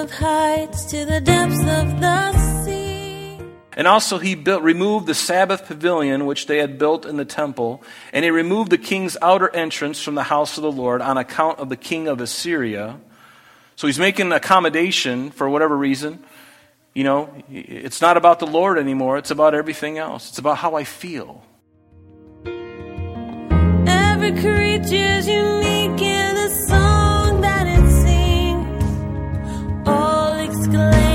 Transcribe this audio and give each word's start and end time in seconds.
of 0.00 0.10
heights 0.10 0.84
to 0.86 1.04
the 1.04 1.20
depths 1.20 1.60
of 1.60 2.00
the 2.00 2.64
sea. 2.64 3.36
And 3.76 3.86
also 3.86 4.18
he 4.18 4.34
built, 4.34 4.62
removed 4.62 5.06
the 5.06 5.14
Sabbath 5.14 5.66
pavilion 5.66 6.24
which 6.24 6.46
they 6.46 6.56
had 6.56 6.78
built 6.78 7.04
in 7.04 7.18
the 7.18 7.26
temple, 7.26 7.82
and 8.10 8.24
he 8.24 8.30
removed 8.30 8.70
the 8.70 8.78
king's 8.78 9.18
outer 9.20 9.54
entrance 9.54 10.02
from 10.02 10.14
the 10.14 10.22
house 10.22 10.56
of 10.56 10.62
the 10.62 10.72
Lord 10.72 11.02
on 11.02 11.18
account 11.18 11.58
of 11.58 11.68
the 11.68 11.76
king 11.76 12.08
of 12.08 12.18
Assyria. 12.20 12.98
So 13.76 13.86
he's 13.86 13.98
making 13.98 14.32
accommodation 14.32 15.30
for 15.32 15.50
whatever 15.50 15.76
reason. 15.76 16.24
You 16.94 17.04
know, 17.04 17.34
it's 17.50 18.00
not 18.00 18.16
about 18.16 18.38
the 18.38 18.46
Lord 18.46 18.78
anymore, 18.78 19.18
it's 19.18 19.30
about 19.30 19.54
everything 19.54 19.98
else. 19.98 20.30
It's 20.30 20.38
about 20.38 20.58
how 20.58 20.76
I 20.76 20.84
feel. 20.84 21.44
Every 23.86 24.32
creature's 24.32 25.28
unique 25.28 26.19
all 30.76 31.09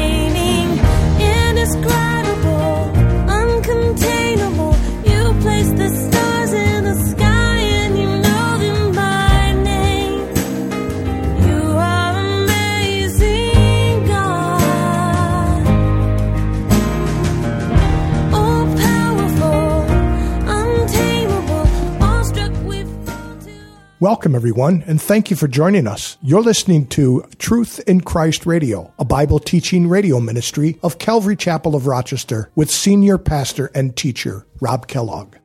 Welcome, 24.05 24.35
everyone, 24.35 24.83
and 24.85 25.01
thank 25.01 25.31
you 25.31 25.35
for 25.35 25.47
joining 25.47 25.87
us. 25.87 26.19
You're 26.21 26.43
listening 26.43 26.85
to 26.89 27.25
Truth 27.39 27.79
in 27.87 28.01
Christ 28.01 28.45
Radio, 28.45 28.93
a 28.99 29.03
Bible 29.03 29.39
teaching 29.39 29.89
radio 29.89 30.19
ministry 30.19 30.77
of 30.83 30.99
Calvary 30.99 31.35
Chapel 31.35 31.75
of 31.75 31.87
Rochester 31.87 32.51
with 32.53 32.69
senior 32.69 33.17
pastor 33.17 33.71
and 33.73 33.95
teacher 33.95 34.45
Rob 34.61 34.85
Kellogg. 34.85 35.37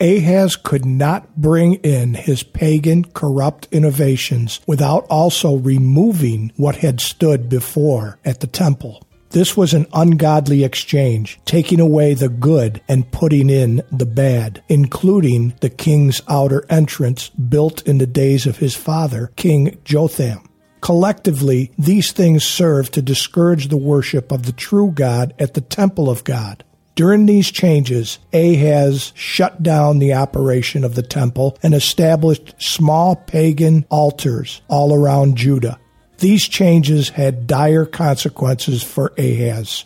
Ahaz 0.00 0.54
could 0.54 0.84
not 0.84 1.34
bring 1.38 1.76
in 1.76 2.12
his 2.12 2.42
pagan, 2.42 3.06
corrupt 3.06 3.68
innovations 3.72 4.60
without 4.66 5.06
also 5.08 5.56
removing 5.56 6.52
what 6.56 6.76
had 6.76 7.00
stood 7.00 7.48
before 7.48 8.18
at 8.22 8.40
the 8.40 8.46
temple. 8.46 9.02
This 9.30 9.56
was 9.56 9.74
an 9.74 9.86
ungodly 9.92 10.64
exchange, 10.64 11.38
taking 11.44 11.80
away 11.80 12.14
the 12.14 12.30
good 12.30 12.80
and 12.88 13.10
putting 13.10 13.50
in 13.50 13.82
the 13.92 14.06
bad, 14.06 14.62
including 14.68 15.54
the 15.60 15.70
king's 15.70 16.22
outer 16.28 16.64
entrance 16.70 17.28
built 17.28 17.82
in 17.86 17.98
the 17.98 18.06
days 18.06 18.46
of 18.46 18.58
his 18.58 18.74
father, 18.74 19.30
King 19.36 19.78
Jotham. 19.84 20.48
Collectively, 20.80 21.72
these 21.76 22.12
things 22.12 22.44
serve 22.44 22.90
to 22.92 23.02
discourage 23.02 23.68
the 23.68 23.76
worship 23.76 24.32
of 24.32 24.44
the 24.44 24.52
true 24.52 24.92
God 24.92 25.34
at 25.38 25.54
the 25.54 25.60
temple 25.60 26.08
of 26.08 26.24
God. 26.24 26.64
During 26.94 27.26
these 27.26 27.50
changes, 27.50 28.18
Ahaz 28.32 29.12
shut 29.14 29.62
down 29.62 29.98
the 29.98 30.14
operation 30.14 30.84
of 30.84 30.94
the 30.94 31.02
temple 31.02 31.56
and 31.62 31.74
established 31.74 32.54
small 32.58 33.14
pagan 33.14 33.86
altars 33.88 34.62
all 34.68 34.92
around 34.92 35.36
Judah. 35.36 35.78
These 36.18 36.48
changes 36.48 37.10
had 37.10 37.46
dire 37.46 37.86
consequences 37.86 38.82
for 38.82 39.12
Ahaz. 39.16 39.84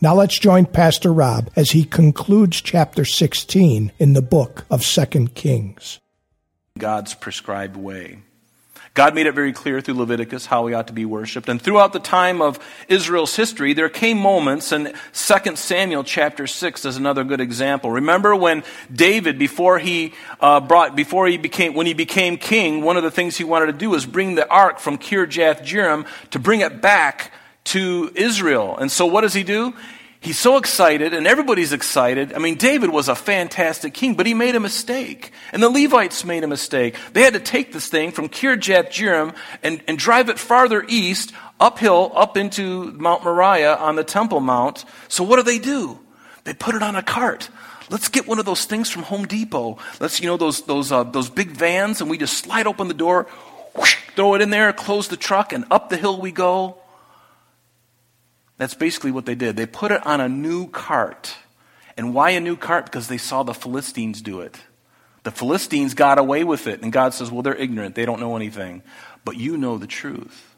Now 0.00 0.14
let's 0.14 0.38
join 0.38 0.64
Pastor 0.64 1.12
Rob 1.12 1.50
as 1.54 1.72
he 1.72 1.84
concludes 1.84 2.62
chapter 2.62 3.04
16 3.04 3.92
in 3.98 4.12
the 4.14 4.22
book 4.22 4.64
of 4.70 4.82
2 4.82 5.28
Kings. 5.34 6.00
God's 6.78 7.12
prescribed 7.12 7.76
way. 7.76 8.20
God 8.94 9.14
made 9.14 9.26
it 9.26 9.34
very 9.36 9.52
clear 9.52 9.80
through 9.80 9.94
Leviticus 9.94 10.46
how 10.46 10.64
we 10.64 10.74
ought 10.74 10.88
to 10.88 10.92
be 10.92 11.04
worshiped. 11.04 11.48
And 11.48 11.62
throughout 11.62 11.92
the 11.92 12.00
time 12.00 12.42
of 12.42 12.58
Israel's 12.88 13.36
history, 13.36 13.72
there 13.72 13.88
came 13.88 14.18
moments, 14.18 14.72
and 14.72 14.92
2 15.12 15.56
Samuel 15.56 16.02
chapter 16.02 16.48
6 16.48 16.84
is 16.84 16.96
another 16.96 17.22
good 17.22 17.40
example. 17.40 17.92
Remember 17.92 18.34
when 18.34 18.64
David, 18.92 19.38
before 19.38 19.78
he 19.78 20.12
uh, 20.40 20.58
brought, 20.58 20.96
before 20.96 21.28
he 21.28 21.38
became, 21.38 21.74
when 21.74 21.86
he 21.86 21.94
became 21.94 22.36
king, 22.36 22.82
one 22.82 22.96
of 22.96 23.04
the 23.04 23.12
things 23.12 23.36
he 23.36 23.44
wanted 23.44 23.66
to 23.66 23.72
do 23.72 23.90
was 23.90 24.06
bring 24.06 24.34
the 24.34 24.48
ark 24.48 24.80
from 24.80 24.98
Kirjath 24.98 25.62
Jearim 25.62 26.04
to 26.30 26.40
bring 26.40 26.60
it 26.60 26.82
back 26.82 27.32
to 27.64 28.10
Israel. 28.16 28.76
And 28.76 28.90
so 28.90 29.06
what 29.06 29.20
does 29.20 29.34
he 29.34 29.44
do? 29.44 29.72
He's 30.22 30.38
so 30.38 30.58
excited, 30.58 31.14
and 31.14 31.26
everybody's 31.26 31.72
excited. 31.72 32.34
I 32.34 32.38
mean, 32.38 32.56
David 32.56 32.90
was 32.90 33.08
a 33.08 33.14
fantastic 33.14 33.94
king, 33.94 34.16
but 34.16 34.26
he 34.26 34.34
made 34.34 34.54
a 34.54 34.60
mistake. 34.60 35.32
And 35.50 35.62
the 35.62 35.70
Levites 35.70 36.26
made 36.26 36.44
a 36.44 36.46
mistake. 36.46 36.94
They 37.14 37.22
had 37.22 37.32
to 37.32 37.40
take 37.40 37.72
this 37.72 37.88
thing 37.88 38.12
from 38.12 38.28
Kirjath 38.28 38.88
Jearim 38.88 39.34
and, 39.62 39.82
and 39.88 39.96
drive 39.96 40.28
it 40.28 40.38
farther 40.38 40.84
east, 40.86 41.32
uphill, 41.58 42.12
up 42.14 42.36
into 42.36 42.92
Mount 42.92 43.24
Moriah 43.24 43.76
on 43.76 43.96
the 43.96 44.04
Temple 44.04 44.40
Mount. 44.40 44.84
So 45.08 45.24
what 45.24 45.36
do 45.36 45.42
they 45.42 45.58
do? 45.58 45.98
They 46.44 46.52
put 46.52 46.74
it 46.74 46.82
on 46.82 46.96
a 46.96 47.02
cart. 47.02 47.48
Let's 47.88 48.10
get 48.10 48.28
one 48.28 48.38
of 48.38 48.44
those 48.44 48.66
things 48.66 48.90
from 48.90 49.04
Home 49.04 49.26
Depot. 49.26 49.78
Let's, 50.00 50.20
you 50.20 50.26
know, 50.26 50.36
those, 50.36 50.60
those, 50.62 50.92
uh, 50.92 51.04
those 51.04 51.30
big 51.30 51.48
vans, 51.52 52.02
and 52.02 52.10
we 52.10 52.18
just 52.18 52.36
slide 52.36 52.66
open 52.66 52.88
the 52.88 52.94
door, 52.94 53.26
whoosh, 53.74 53.96
throw 54.16 54.34
it 54.34 54.42
in 54.42 54.50
there, 54.50 54.70
close 54.74 55.08
the 55.08 55.16
truck, 55.16 55.54
and 55.54 55.64
up 55.70 55.88
the 55.88 55.96
hill 55.96 56.20
we 56.20 56.30
go. 56.30 56.76
That's 58.60 58.74
basically 58.74 59.10
what 59.10 59.24
they 59.24 59.34
did. 59.34 59.56
They 59.56 59.64
put 59.64 59.90
it 59.90 60.06
on 60.06 60.20
a 60.20 60.28
new 60.28 60.68
cart. 60.68 61.34
And 61.96 62.12
why 62.12 62.32
a 62.32 62.40
new 62.40 62.56
cart? 62.56 62.84
Because 62.84 63.08
they 63.08 63.16
saw 63.16 63.42
the 63.42 63.54
Philistines 63.54 64.20
do 64.20 64.42
it. 64.42 64.60
The 65.22 65.30
Philistines 65.30 65.94
got 65.94 66.18
away 66.18 66.44
with 66.44 66.66
it. 66.66 66.82
And 66.82 66.92
God 66.92 67.14
says, 67.14 67.30
well, 67.30 67.40
they're 67.40 67.54
ignorant. 67.54 67.94
They 67.94 68.04
don't 68.04 68.20
know 68.20 68.36
anything. 68.36 68.82
But 69.24 69.38
you 69.38 69.56
know 69.56 69.78
the 69.78 69.86
truth. 69.86 70.54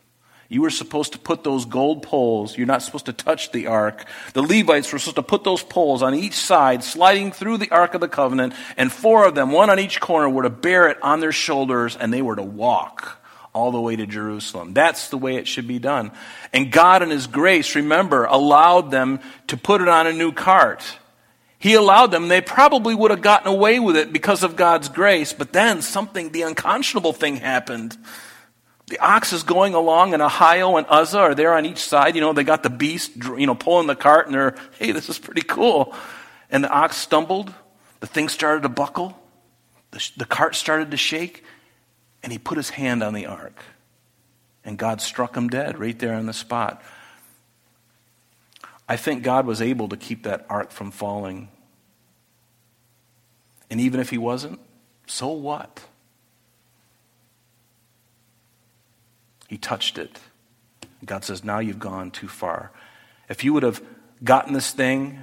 You 0.49 0.63
were 0.63 0.71
supposed 0.71 1.13
to 1.13 1.21
put 1.21 1.45
those 1.45 1.65
gold 1.65 2.03
poles. 2.03 2.59
You're 2.59 2.67
not 2.67 2.83
supposed 2.83 3.07
to 3.07 3.13
touch 3.13 3.53
the 3.53 3.69
ark. 3.69 4.05
The 4.35 4.43
Levites 4.43 4.93
were 4.93 4.99
supposed 4.99 5.15
to 5.15 5.23
put 5.23 5.45
those 5.45 5.63
poles 5.63 6.03
on 6.03 6.13
each 6.13 6.35
side, 6.35 6.83
sliding 6.83 7.31
through 7.31 7.59
the 7.59 7.71
ark 7.71 7.95
of 7.95 8.01
the 8.01 8.09
covenant. 8.09 8.55
And 8.77 8.91
four 8.91 9.29
of 9.29 9.37
them, 9.37 9.53
one 9.53 9.71
on 9.71 9.79
each 9.79 10.01
corner, 10.01 10.29
were 10.29 10.43
to 10.43 10.51
bear 10.51 10.89
it 10.89 11.01
on 11.05 11.21
their 11.21 11.31
shoulders 11.31 11.97
and 11.97 12.13
they 12.13 12.21
were 12.21 12.35
to 12.35 12.43
walk 12.43 13.22
all 13.53 13.71
the 13.71 13.81
way 13.81 13.97
to 13.97 14.07
Jerusalem. 14.07 14.73
That's 14.73 15.09
the 15.09 15.19
way 15.19 15.37
it 15.37 15.47
should 15.47 15.69
be 15.69 15.79
done. 15.79 16.13
And 16.53 16.73
God, 16.73 17.03
in 17.03 17.11
His 17.11 17.27
grace, 17.27 17.75
remember, 17.75 18.25
allowed 18.25 18.91
them 18.91 19.21
to 19.49 19.57
put 19.57 19.81
it 19.81 19.89
on 19.89 20.07
a 20.07 20.13
new 20.13 20.33
cart. 20.33 20.99
He 21.59 21.75
allowed 21.75 22.11
them. 22.11 22.29
They 22.29 22.41
probably 22.41 22.95
would 22.95 23.11
have 23.11 23.23
gotten 23.23 23.47
away 23.47 23.79
with 23.79 23.97
it 23.97 24.13
because 24.13 24.43
of 24.43 24.57
God's 24.57 24.89
grace, 24.89 25.33
but 25.33 25.53
then 25.53 25.81
something, 25.81 26.33
the 26.33 26.43
unconscionable 26.43 27.13
thing 27.13 27.37
happened. 27.37 27.97
The 28.89 28.99
ox 28.99 29.33
is 29.33 29.43
going 29.43 29.75
along, 29.75 30.13
and 30.13 30.23
Ahio 30.23 30.77
and 30.77 30.87
Uzzah 30.89 31.21
are 31.21 31.35
there 31.35 31.55
on 31.55 31.65
each 31.65 31.79
side. 31.79 32.15
You 32.15 32.21
know, 32.21 32.33
they 32.33 32.45
got 32.45 32.63
the 32.63 32.71
beast, 32.71 33.13
you 33.17 33.47
know, 33.47 33.55
pulling 33.55 33.87
the 33.87 33.95
cart, 33.95 34.27
and 34.27 34.35
they're, 34.35 34.57
hey, 34.79 34.93
this 34.93 35.09
is 35.09 35.19
pretty 35.19 35.43
cool. 35.43 35.95
And 36.51 36.65
the 36.65 36.69
ox 36.69 36.97
stumbled. 36.97 37.55
The 38.01 38.07
thing 38.07 38.29
started 38.29 38.65
to 38.65 38.69
buckle. 38.69 39.17
The, 39.93 40.11
the 40.17 40.25
cart 40.25 40.57
started 40.57 40.91
to 40.91 40.97
shake. 40.97 41.45
And 42.23 42.33
he 42.33 42.39
put 42.39 42.57
his 42.57 42.71
hand 42.71 43.03
on 43.03 43.15
the 43.15 43.27
ark. 43.27 43.59
And 44.65 44.79
God 44.79 45.01
struck 45.01 45.37
him 45.37 45.49
dead 45.49 45.79
right 45.79 45.99
there 45.99 46.15
on 46.15 46.27
the 46.27 46.33
spot. 46.33 46.83
I 48.89 48.97
think 48.97 49.23
God 49.23 49.47
was 49.47 49.63
able 49.63 49.89
to 49.89 49.97
keep 49.97 50.25
that 50.25 50.47
ark 50.49 50.71
from 50.71 50.91
falling. 50.91 51.49
And 53.71 53.81
even 53.81 54.01
if 54.01 54.11
he 54.11 54.19
wasn't, 54.19 54.61
so 55.07 55.29
what? 55.29 55.85
He 59.49 59.59
touched 59.59 59.99
it. 59.99 60.19
God 61.05 61.25
says, 61.25 61.43
Now 61.43 61.59
you've 61.59 61.79
gone 61.79 62.11
too 62.11 62.29
far. 62.29 62.71
If 63.29 63.45
you 63.45 63.53
would 63.53 63.63
have 63.63 63.83
gotten 64.23 64.53
this 64.53 64.71
thing, 64.71 65.19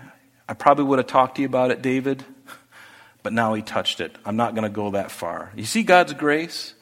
I 0.48 0.54
probably 0.54 0.86
would 0.86 1.00
have 1.00 1.08
talked 1.08 1.36
to 1.36 1.42
you 1.42 1.48
about 1.48 1.72
it, 1.72 1.82
David, 1.82 2.24
but 3.24 3.34
now 3.34 3.54
he 3.54 3.62
touched 3.62 4.02
it. 4.02 4.16
I'm 4.26 4.36
not 4.36 4.56
going 4.56 4.64
to 4.64 4.70
go 4.70 4.92
that 4.92 5.12
far. 5.12 5.52
You 5.56 5.66
see 5.66 5.84
God's 5.84 6.14
grace? 6.14 6.74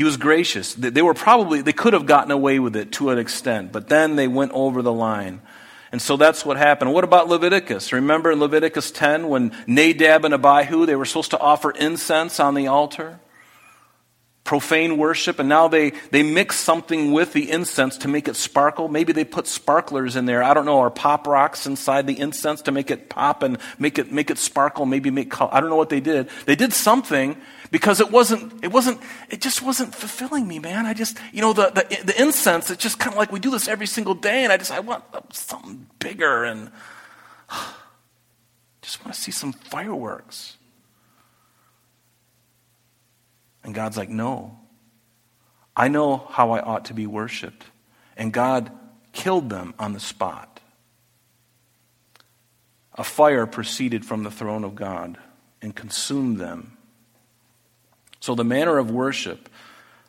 He 0.00 0.04
was 0.04 0.16
gracious. 0.16 0.72
They 0.72 1.02
were 1.02 1.12
probably, 1.12 1.60
they 1.60 1.74
could 1.74 1.92
have 1.92 2.06
gotten 2.06 2.30
away 2.30 2.58
with 2.58 2.74
it 2.74 2.90
to 2.92 3.10
an 3.10 3.18
extent, 3.18 3.70
but 3.70 3.90
then 3.90 4.16
they 4.16 4.28
went 4.28 4.50
over 4.52 4.80
the 4.80 4.90
line. 4.90 5.42
And 5.92 6.00
so 6.00 6.16
that's 6.16 6.42
what 6.42 6.56
happened. 6.56 6.94
What 6.94 7.04
about 7.04 7.28
Leviticus? 7.28 7.92
Remember 7.92 8.30
in 8.30 8.40
Leviticus 8.40 8.90
10 8.92 9.28
when 9.28 9.52
Nadab 9.66 10.24
and 10.24 10.32
Abihu, 10.32 10.86
they 10.86 10.96
were 10.96 11.04
supposed 11.04 11.32
to 11.32 11.38
offer 11.38 11.70
incense 11.72 12.40
on 12.40 12.54
the 12.54 12.66
altar? 12.66 13.20
Profane 14.42 14.96
worship, 14.96 15.38
and 15.38 15.50
now 15.50 15.68
they, 15.68 15.90
they 16.10 16.22
mix 16.22 16.56
something 16.56 17.12
with 17.12 17.34
the 17.34 17.50
incense 17.50 17.98
to 17.98 18.08
make 18.08 18.26
it 18.26 18.36
sparkle. 18.36 18.88
Maybe 18.88 19.12
they 19.12 19.24
put 19.24 19.46
sparklers 19.46 20.16
in 20.16 20.24
there. 20.24 20.42
I 20.42 20.54
don't 20.54 20.64
know, 20.64 20.78
or 20.78 20.90
pop 20.90 21.26
rocks 21.26 21.66
inside 21.66 22.06
the 22.06 22.18
incense 22.18 22.62
to 22.62 22.72
make 22.72 22.90
it 22.90 23.10
pop 23.10 23.42
and 23.42 23.58
make 23.78 23.98
it, 23.98 24.10
make 24.10 24.30
it 24.30 24.38
sparkle, 24.38 24.86
maybe 24.86 25.10
make 25.10 25.30
color. 25.30 25.50
I 25.52 25.60
don't 25.60 25.68
know 25.68 25.76
what 25.76 25.90
they 25.90 26.00
did. 26.00 26.30
They 26.46 26.56
did 26.56 26.72
something 26.72 27.36
because 27.70 28.00
it 28.00 28.10
wasn't, 28.10 28.64
it 28.64 28.72
wasn't, 28.72 29.00
it 29.28 29.40
just 29.40 29.62
wasn't 29.62 29.94
fulfilling 29.94 30.46
me, 30.48 30.58
man. 30.58 30.86
I 30.86 30.94
just, 30.94 31.18
you 31.32 31.40
know, 31.40 31.52
the, 31.52 31.70
the, 31.70 32.04
the 32.12 32.20
incense, 32.20 32.70
it's 32.70 32.82
just 32.82 32.98
kind 32.98 33.12
of 33.12 33.18
like 33.18 33.30
we 33.30 33.38
do 33.38 33.50
this 33.50 33.68
every 33.68 33.86
single 33.86 34.14
day, 34.14 34.42
and 34.44 34.52
I 34.52 34.56
just, 34.56 34.72
I 34.72 34.80
want 34.80 35.04
something 35.32 35.86
bigger, 35.98 36.44
and 36.44 36.70
just 38.82 39.04
want 39.04 39.14
to 39.14 39.20
see 39.20 39.30
some 39.30 39.52
fireworks. 39.52 40.56
And 43.62 43.74
God's 43.74 43.96
like, 43.96 44.08
no. 44.08 44.58
I 45.76 45.88
know 45.88 46.16
how 46.30 46.50
I 46.50 46.60
ought 46.60 46.86
to 46.86 46.94
be 46.94 47.06
worshiped. 47.06 47.64
and 48.16 48.32
God 48.32 48.70
killed 49.12 49.48
them 49.48 49.74
on 49.78 49.92
the 49.92 50.00
spot. 50.00 50.60
A 52.94 53.04
fire 53.04 53.46
proceeded 53.46 54.04
from 54.04 54.24
the 54.24 54.30
throne 54.30 54.62
of 54.62 54.74
God 54.74 55.16
and 55.62 55.74
consumed 55.74 56.38
them. 56.38 56.76
So, 58.20 58.34
the 58.34 58.44
manner 58.44 58.78
of 58.78 58.90
worship, 58.90 59.48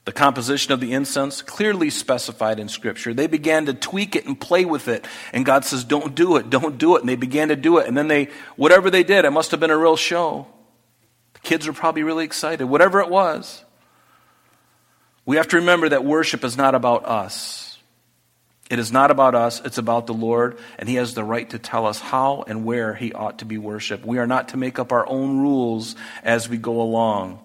the 0.03 0.11
composition 0.11 0.73
of 0.73 0.79
the 0.79 0.93
incense, 0.93 1.41
clearly 1.41 1.89
specified 1.89 2.59
in 2.59 2.67
Scripture. 2.67 3.13
They 3.13 3.27
began 3.27 3.67
to 3.67 3.73
tweak 3.73 4.15
it 4.15 4.25
and 4.25 4.39
play 4.39 4.65
with 4.65 4.87
it. 4.87 5.05
And 5.31 5.45
God 5.45 5.63
says, 5.63 5.83
Don't 5.83 6.13
do 6.13 6.35
it, 6.35 6.49
don't 6.49 6.77
do 6.77 6.95
it. 6.95 7.01
And 7.01 7.09
they 7.09 7.15
began 7.15 7.49
to 7.49 7.55
do 7.55 7.77
it. 7.77 7.87
And 7.87 7.97
then 7.97 8.07
they, 8.07 8.29
whatever 8.55 8.89
they 8.89 9.03
did, 9.03 9.25
it 9.25 9.31
must 9.31 9.51
have 9.51 9.59
been 9.59 9.71
a 9.71 9.77
real 9.77 9.95
show. 9.95 10.47
The 11.33 11.39
kids 11.39 11.67
were 11.67 11.73
probably 11.73 12.03
really 12.03 12.25
excited, 12.25 12.65
whatever 12.65 12.99
it 12.99 13.09
was. 13.09 13.63
We 15.25 15.37
have 15.37 15.47
to 15.49 15.57
remember 15.57 15.89
that 15.89 16.03
worship 16.03 16.43
is 16.43 16.57
not 16.57 16.75
about 16.75 17.05
us. 17.05 17.77
It 18.71 18.79
is 18.79 18.91
not 18.91 19.11
about 19.11 19.35
us, 19.35 19.61
it's 19.65 19.77
about 19.77 20.07
the 20.07 20.13
Lord, 20.13 20.57
and 20.77 20.87
He 20.87 20.95
has 20.95 21.13
the 21.13 21.25
right 21.25 21.49
to 21.49 21.59
tell 21.59 21.85
us 21.85 21.99
how 21.99 22.45
and 22.47 22.63
where 22.63 22.93
He 22.93 23.11
ought 23.11 23.39
to 23.39 23.45
be 23.45 23.57
worshiped. 23.57 24.05
We 24.05 24.17
are 24.17 24.25
not 24.25 24.49
to 24.49 24.57
make 24.57 24.79
up 24.79 24.93
our 24.93 25.05
own 25.05 25.39
rules 25.41 25.95
as 26.23 26.47
we 26.47 26.57
go 26.57 26.81
along. 26.81 27.39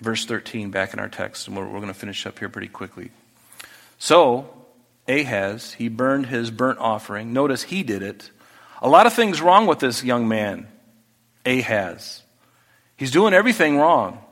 Verse 0.00 0.26
13, 0.26 0.70
back 0.70 0.92
in 0.92 0.98
our 0.98 1.08
text, 1.08 1.48
and 1.48 1.56
we're, 1.56 1.64
we're 1.64 1.80
going 1.80 1.86
to 1.88 1.94
finish 1.94 2.26
up 2.26 2.38
here 2.38 2.48
pretty 2.48 2.68
quickly. 2.68 3.10
So, 3.98 4.50
Ahaz, 5.08 5.72
he 5.72 5.88
burned 5.88 6.26
his 6.26 6.50
burnt 6.50 6.78
offering. 6.78 7.32
Notice 7.32 7.62
he 7.62 7.82
did 7.82 8.02
it. 8.02 8.30
A 8.82 8.88
lot 8.88 9.06
of 9.06 9.14
things 9.14 9.40
wrong 9.40 9.66
with 9.66 9.78
this 9.78 10.04
young 10.04 10.28
man, 10.28 10.68
Ahaz. 11.46 12.22
He's 12.96 13.10
doing 13.10 13.32
everything 13.32 13.78
wrong. 13.78 14.22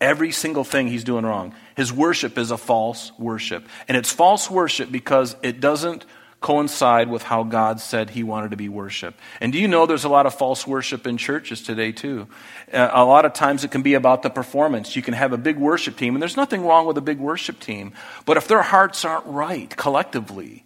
Every 0.00 0.30
single 0.30 0.62
thing 0.62 0.88
he's 0.88 1.04
doing 1.04 1.24
wrong. 1.24 1.54
His 1.76 1.92
worship 1.92 2.38
is 2.38 2.50
a 2.50 2.56
false 2.56 3.10
worship. 3.18 3.66
And 3.88 3.96
it's 3.96 4.12
false 4.12 4.50
worship 4.50 4.92
because 4.92 5.34
it 5.42 5.60
doesn't 5.60 6.04
coincide 6.40 7.10
with 7.10 7.22
how 7.22 7.42
God 7.42 7.80
said 7.80 8.10
he 8.10 8.22
wanted 8.22 8.52
to 8.52 8.56
be 8.56 8.68
worshiped. 8.68 9.18
And 9.40 9.52
do 9.52 9.58
you 9.58 9.66
know 9.66 9.86
there's 9.86 10.04
a 10.04 10.08
lot 10.08 10.26
of 10.26 10.34
false 10.34 10.66
worship 10.66 11.06
in 11.06 11.16
churches 11.16 11.62
today, 11.62 11.90
too? 11.90 12.28
Uh, 12.72 12.90
a 12.92 13.04
lot 13.04 13.24
of 13.24 13.32
times 13.32 13.64
it 13.64 13.70
can 13.72 13.82
be 13.82 13.94
about 13.94 14.22
the 14.22 14.30
performance. 14.30 14.94
You 14.94 15.02
can 15.02 15.14
have 15.14 15.32
a 15.32 15.38
big 15.38 15.58
worship 15.58 15.96
team, 15.96 16.14
and 16.14 16.22
there's 16.22 16.36
nothing 16.36 16.64
wrong 16.64 16.86
with 16.86 16.96
a 16.96 17.00
big 17.00 17.18
worship 17.18 17.58
team. 17.58 17.92
But 18.24 18.36
if 18.36 18.46
their 18.46 18.62
hearts 18.62 19.04
aren't 19.04 19.26
right 19.26 19.74
collectively, 19.76 20.64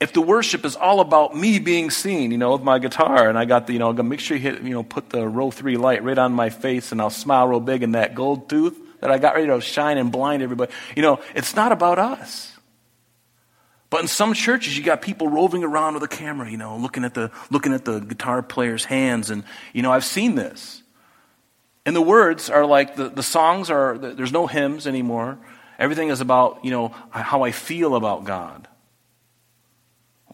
if 0.00 0.14
the 0.14 0.22
worship 0.22 0.64
is 0.64 0.74
all 0.74 1.00
about 1.00 1.36
me 1.36 1.58
being 1.58 1.90
seen, 1.90 2.30
you 2.30 2.38
know, 2.38 2.52
with 2.52 2.62
my 2.62 2.78
guitar, 2.78 3.28
and 3.28 3.36
I 3.36 3.44
got 3.44 3.66
the, 3.66 3.74
you 3.74 3.78
know, 3.78 3.92
make 3.92 4.20
sure 4.20 4.38
you 4.38 4.42
hit, 4.42 4.62
you 4.62 4.70
know, 4.70 4.82
put 4.82 5.10
the 5.10 5.28
row 5.28 5.50
three 5.50 5.76
light 5.76 6.02
right 6.02 6.16
on 6.16 6.32
my 6.32 6.48
face, 6.48 6.92
and 6.92 7.02
I'll 7.02 7.10
smile 7.10 7.46
real 7.46 7.60
big 7.60 7.82
in 7.82 7.92
that 7.92 8.14
gold 8.14 8.48
tooth 8.48 8.80
that 9.00 9.10
I 9.10 9.18
got 9.18 9.34
ready 9.34 9.48
to 9.48 9.60
shine 9.60 9.98
and 9.98 10.10
blind 10.10 10.42
everybody. 10.42 10.72
You 10.96 11.02
know, 11.02 11.20
it's 11.34 11.54
not 11.54 11.72
about 11.72 11.98
us. 11.98 12.49
But 13.90 14.02
in 14.02 14.08
some 14.08 14.34
churches, 14.34 14.78
you 14.78 14.84
got 14.84 15.02
people 15.02 15.28
roving 15.28 15.64
around 15.64 15.94
with 15.94 16.04
a 16.04 16.08
camera, 16.08 16.48
you 16.48 16.56
know, 16.56 16.76
looking 16.76 17.04
at 17.04 17.14
the 17.14 17.32
looking 17.50 17.74
at 17.74 17.84
the 17.84 17.98
guitar 17.98 18.40
player's 18.40 18.84
hands, 18.84 19.30
and 19.30 19.42
you 19.72 19.82
know, 19.82 19.90
I've 19.90 20.04
seen 20.04 20.36
this. 20.36 20.82
And 21.84 21.96
the 21.96 22.02
words 22.02 22.50
are 22.50 22.64
like 22.64 22.94
the, 22.94 23.08
the 23.08 23.22
songs 23.22 23.68
are 23.68 23.98
there's 23.98 24.32
no 24.32 24.46
hymns 24.46 24.86
anymore. 24.86 25.38
Everything 25.78 26.10
is 26.10 26.20
about 26.20 26.64
you 26.64 26.70
know 26.70 26.94
how 27.10 27.42
I 27.42 27.50
feel 27.50 27.96
about 27.96 28.24
God. 28.24 28.68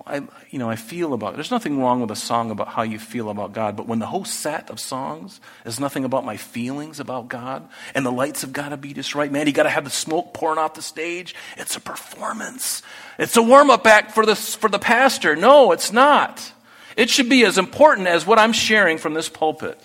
I, 0.06 0.22
you 0.50 0.60
know, 0.60 0.70
I 0.70 0.76
feel 0.76 1.12
about 1.12 1.34
There's 1.34 1.50
nothing 1.50 1.80
wrong 1.80 2.00
with 2.00 2.12
a 2.12 2.16
song 2.16 2.52
about 2.52 2.68
how 2.68 2.82
you 2.82 2.98
feel 2.98 3.28
about 3.28 3.52
God, 3.52 3.76
but 3.76 3.88
when 3.88 3.98
the 3.98 4.06
whole 4.06 4.24
set 4.24 4.70
of 4.70 4.78
songs 4.78 5.40
is 5.64 5.80
nothing 5.80 6.04
about 6.04 6.24
my 6.24 6.36
feelings 6.36 7.00
about 7.00 7.28
God, 7.28 7.68
and 7.94 8.06
the 8.06 8.12
lights 8.12 8.42
have 8.42 8.52
got 8.52 8.68
to 8.68 8.76
be 8.76 8.92
just 8.94 9.16
right, 9.16 9.30
man, 9.32 9.46
you 9.46 9.52
got 9.52 9.64
to 9.64 9.70
have 9.70 9.84
the 9.84 9.90
smoke 9.90 10.32
pouring 10.32 10.58
off 10.58 10.74
the 10.74 10.82
stage. 10.82 11.34
It's 11.56 11.76
a 11.76 11.80
performance. 11.80 12.82
It's 13.18 13.36
a 13.36 13.42
warm 13.42 13.68
up 13.68 13.84
act 13.86 14.12
for 14.12 14.24
the, 14.24 14.36
for 14.36 14.70
the 14.70 14.78
pastor. 14.78 15.34
No, 15.34 15.72
it's 15.72 15.92
not. 15.92 16.52
It 16.96 17.10
should 17.10 17.28
be 17.28 17.44
as 17.44 17.58
important 17.58 18.06
as 18.06 18.24
what 18.24 18.38
I'm 18.38 18.52
sharing 18.52 18.98
from 18.98 19.14
this 19.14 19.28
pulpit. 19.28 19.80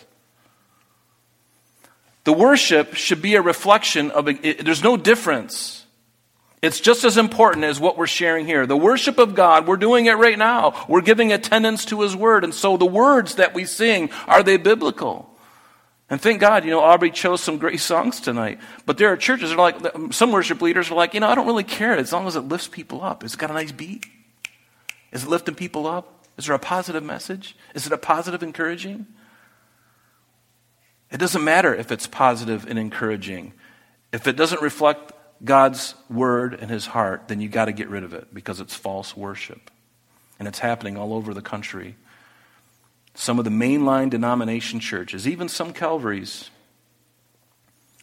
The 2.24 2.34
worship 2.34 2.94
should 2.94 3.22
be 3.22 3.34
a 3.34 3.42
reflection 3.42 4.12
of, 4.12 4.28
it, 4.28 4.64
there's 4.64 4.84
no 4.84 4.98
difference 4.98 5.81
it's 6.62 6.80
just 6.80 7.04
as 7.04 7.18
important 7.18 7.66
as 7.66 7.80
what 7.80 7.98
we're 7.98 8.08
sharing 8.08 8.46
here. 8.46 8.68
The 8.68 8.78
worship 8.78 9.18
of 9.18 9.34
God, 9.34 9.68
we're 9.68 9.78
doing 9.78 10.06
it 10.06 10.14
right 10.14 10.38
now. 10.38 10.86
We're 10.88 11.02
giving 11.02 11.32
attendance 11.32 11.86
to 11.86 12.02
His 12.02 12.16
Word. 12.16 12.44
And 12.44 12.54
so 12.54 12.78
the 12.78 12.86
words 12.86 13.36
that 13.36 13.54
we 13.54 13.66
sing, 13.66 14.12
are 14.28 14.44
they 14.44 14.58
biblical? 14.58 15.28
And 16.10 16.22
thank 16.22 16.40
God, 16.42 16.66
you 16.66 16.72
know, 16.72 16.82
Aubrey 16.82 17.10
chose 17.10 17.42
some 17.42 17.58
great 17.58 17.80
songs 17.80 18.20
tonight. 18.20 18.60
But 18.86 18.98
there 18.98 19.12
are 19.12 19.18
churches 19.18 19.50
that 19.50 19.58
are 19.58 19.72
like, 19.72 20.14
some 20.14 20.32
worship 20.32 20.62
leaders 20.62 20.92
are 20.92 20.96
like, 20.96 21.14
you 21.14 21.22
know, 21.22 21.30
I 21.30 21.36
don't 21.36 21.48
really 21.48 21.64
care 21.64 21.98
as 21.98 22.12
long 22.12 22.28
as 22.28 22.36
it 22.36 22.42
lifts 22.42 22.68
people 22.68 23.02
up. 23.02 23.24
Is 23.24 23.32
It's 23.32 23.36
got 23.38 23.50
a 23.50 23.54
nice 23.54 23.72
beat. 23.72 24.06
Is 25.12 25.24
it 25.24 25.30
lifting 25.30 25.56
people 25.56 25.88
up? 25.88 26.28
Is 26.38 26.46
there 26.46 26.56
a 26.56 26.60
positive 26.60 27.02
message? 27.02 27.56
Is 27.74 27.88
it 27.88 27.94
a 27.94 27.98
positive 27.98 28.44
encouraging? 28.44 29.08
It 31.10 31.18
doesn't 31.18 31.44
matter 31.44 31.74
if 31.74 31.92
it's 31.92 32.08
positive 32.08 32.68
and 32.68 32.78
encouraging. 32.78 33.54
If 34.12 34.28
it 34.28 34.36
doesn't 34.36 34.62
reflect 34.62 35.14
God's 35.44 35.96
word 36.10 36.54
and 36.54 36.70
his 36.70 36.86
heart, 36.86 37.28
then 37.28 37.42
you 37.42 37.50
got 37.50 37.66
to 37.66 37.72
get 37.72 37.90
rid 37.90 38.04
of 38.04 38.14
it 38.14 38.34
because 38.34 38.60
it's 38.60 38.76
false 38.76 39.16
worship. 39.18 39.72
And 40.40 40.48
it's 40.48 40.60
happening 40.60 40.98
all 40.98 41.14
over 41.14 41.34
the 41.34 41.42
country. 41.42 41.96
Some 43.14 43.40
of 43.40 43.46
the 43.46 43.52
mainline 43.52 44.10
denomination 44.10 44.80
churches, 44.80 45.28
even 45.28 45.50
some 45.50 45.74
Calvaries, 45.74 46.50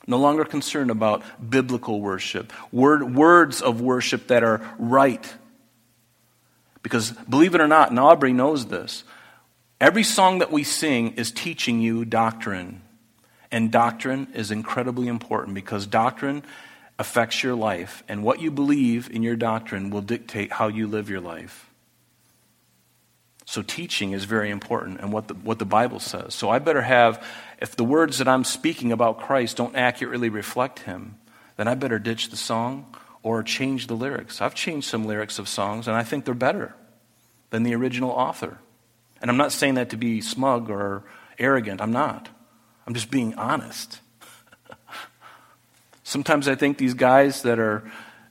no 0.06 0.18
longer 0.18 0.44
concerned 0.44 0.90
about 0.90 1.22
biblical 1.50 2.00
worship, 2.00 2.52
word, 2.72 3.14
words 3.14 3.60
of 3.60 3.80
worship 3.80 4.28
that 4.28 4.42
are 4.42 4.60
right. 4.78 5.34
Because 6.82 7.12
believe 7.28 7.54
it 7.54 7.60
or 7.60 7.68
not, 7.68 7.90
and 7.90 7.98
Aubrey 7.98 8.32
knows 8.32 8.66
this, 8.66 9.04
every 9.80 10.02
song 10.02 10.38
that 10.38 10.50
we 10.50 10.64
sing 10.64 11.12
is 11.12 11.30
teaching 11.30 11.80
you 11.80 12.04
doctrine. 12.04 12.82
And 13.50 13.70
doctrine 13.70 14.28
is 14.34 14.50
incredibly 14.50 15.08
important 15.08 15.54
because 15.54 15.86
doctrine 15.86 16.42
affects 16.98 17.42
your 17.42 17.54
life, 17.54 18.02
and 18.08 18.24
what 18.24 18.40
you 18.40 18.50
believe 18.50 19.08
in 19.10 19.22
your 19.22 19.36
doctrine 19.36 19.90
will 19.90 20.00
dictate 20.00 20.52
how 20.52 20.68
you 20.68 20.86
live 20.86 21.08
your 21.08 21.20
life. 21.20 21.70
So, 23.46 23.62
teaching 23.62 24.12
is 24.12 24.24
very 24.24 24.50
important 24.50 25.00
and 25.00 25.12
what 25.12 25.28
the, 25.28 25.34
what 25.34 25.58
the 25.58 25.64
Bible 25.64 26.00
says. 26.00 26.34
So, 26.34 26.50
I 26.50 26.58
better 26.58 26.82
have, 26.82 27.24
if 27.60 27.76
the 27.76 27.84
words 27.84 28.18
that 28.18 28.28
I'm 28.28 28.44
speaking 28.44 28.92
about 28.92 29.20
Christ 29.20 29.56
don't 29.56 29.74
accurately 29.74 30.28
reflect 30.28 30.80
Him, 30.80 31.16
then 31.56 31.66
I 31.66 31.74
better 31.74 31.98
ditch 31.98 32.28
the 32.28 32.36
song 32.36 32.94
or 33.22 33.42
change 33.42 33.86
the 33.86 33.96
lyrics. 33.96 34.42
I've 34.42 34.54
changed 34.54 34.88
some 34.88 35.06
lyrics 35.06 35.38
of 35.38 35.48
songs, 35.48 35.88
and 35.88 35.96
I 35.96 36.02
think 36.02 36.24
they're 36.24 36.34
better 36.34 36.74
than 37.50 37.62
the 37.62 37.74
original 37.74 38.10
author. 38.10 38.58
And 39.22 39.30
I'm 39.30 39.36
not 39.36 39.52
saying 39.52 39.74
that 39.74 39.90
to 39.90 39.96
be 39.96 40.20
smug 40.20 40.70
or 40.70 41.04
arrogant. 41.38 41.80
I'm 41.80 41.92
not. 41.92 42.28
I'm 42.86 42.94
just 42.94 43.10
being 43.10 43.34
honest. 43.34 44.00
Sometimes 46.08 46.48
I 46.48 46.54
think 46.54 46.78
these 46.78 46.94
guys 46.94 47.42
that 47.42 47.58
are 47.58 47.84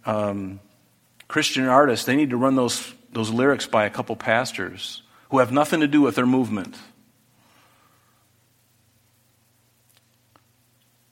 um, 0.04 0.60
Christian 1.28 1.66
artists, 1.66 2.08
they 2.08 2.16
need 2.16 2.32
to 2.32 2.36
run 2.36 2.56
those, 2.56 2.92
those 3.14 3.30
lyrics 3.30 3.68
by 3.68 3.86
a 3.86 3.92
couple 3.92 4.16
pastors 4.16 5.04
who 5.30 5.38
have 5.38 5.52
nothing 5.52 5.82
to 5.82 5.88
do 5.88 6.02
with 6.02 6.16
their 6.16 6.26
movement. 6.26 6.76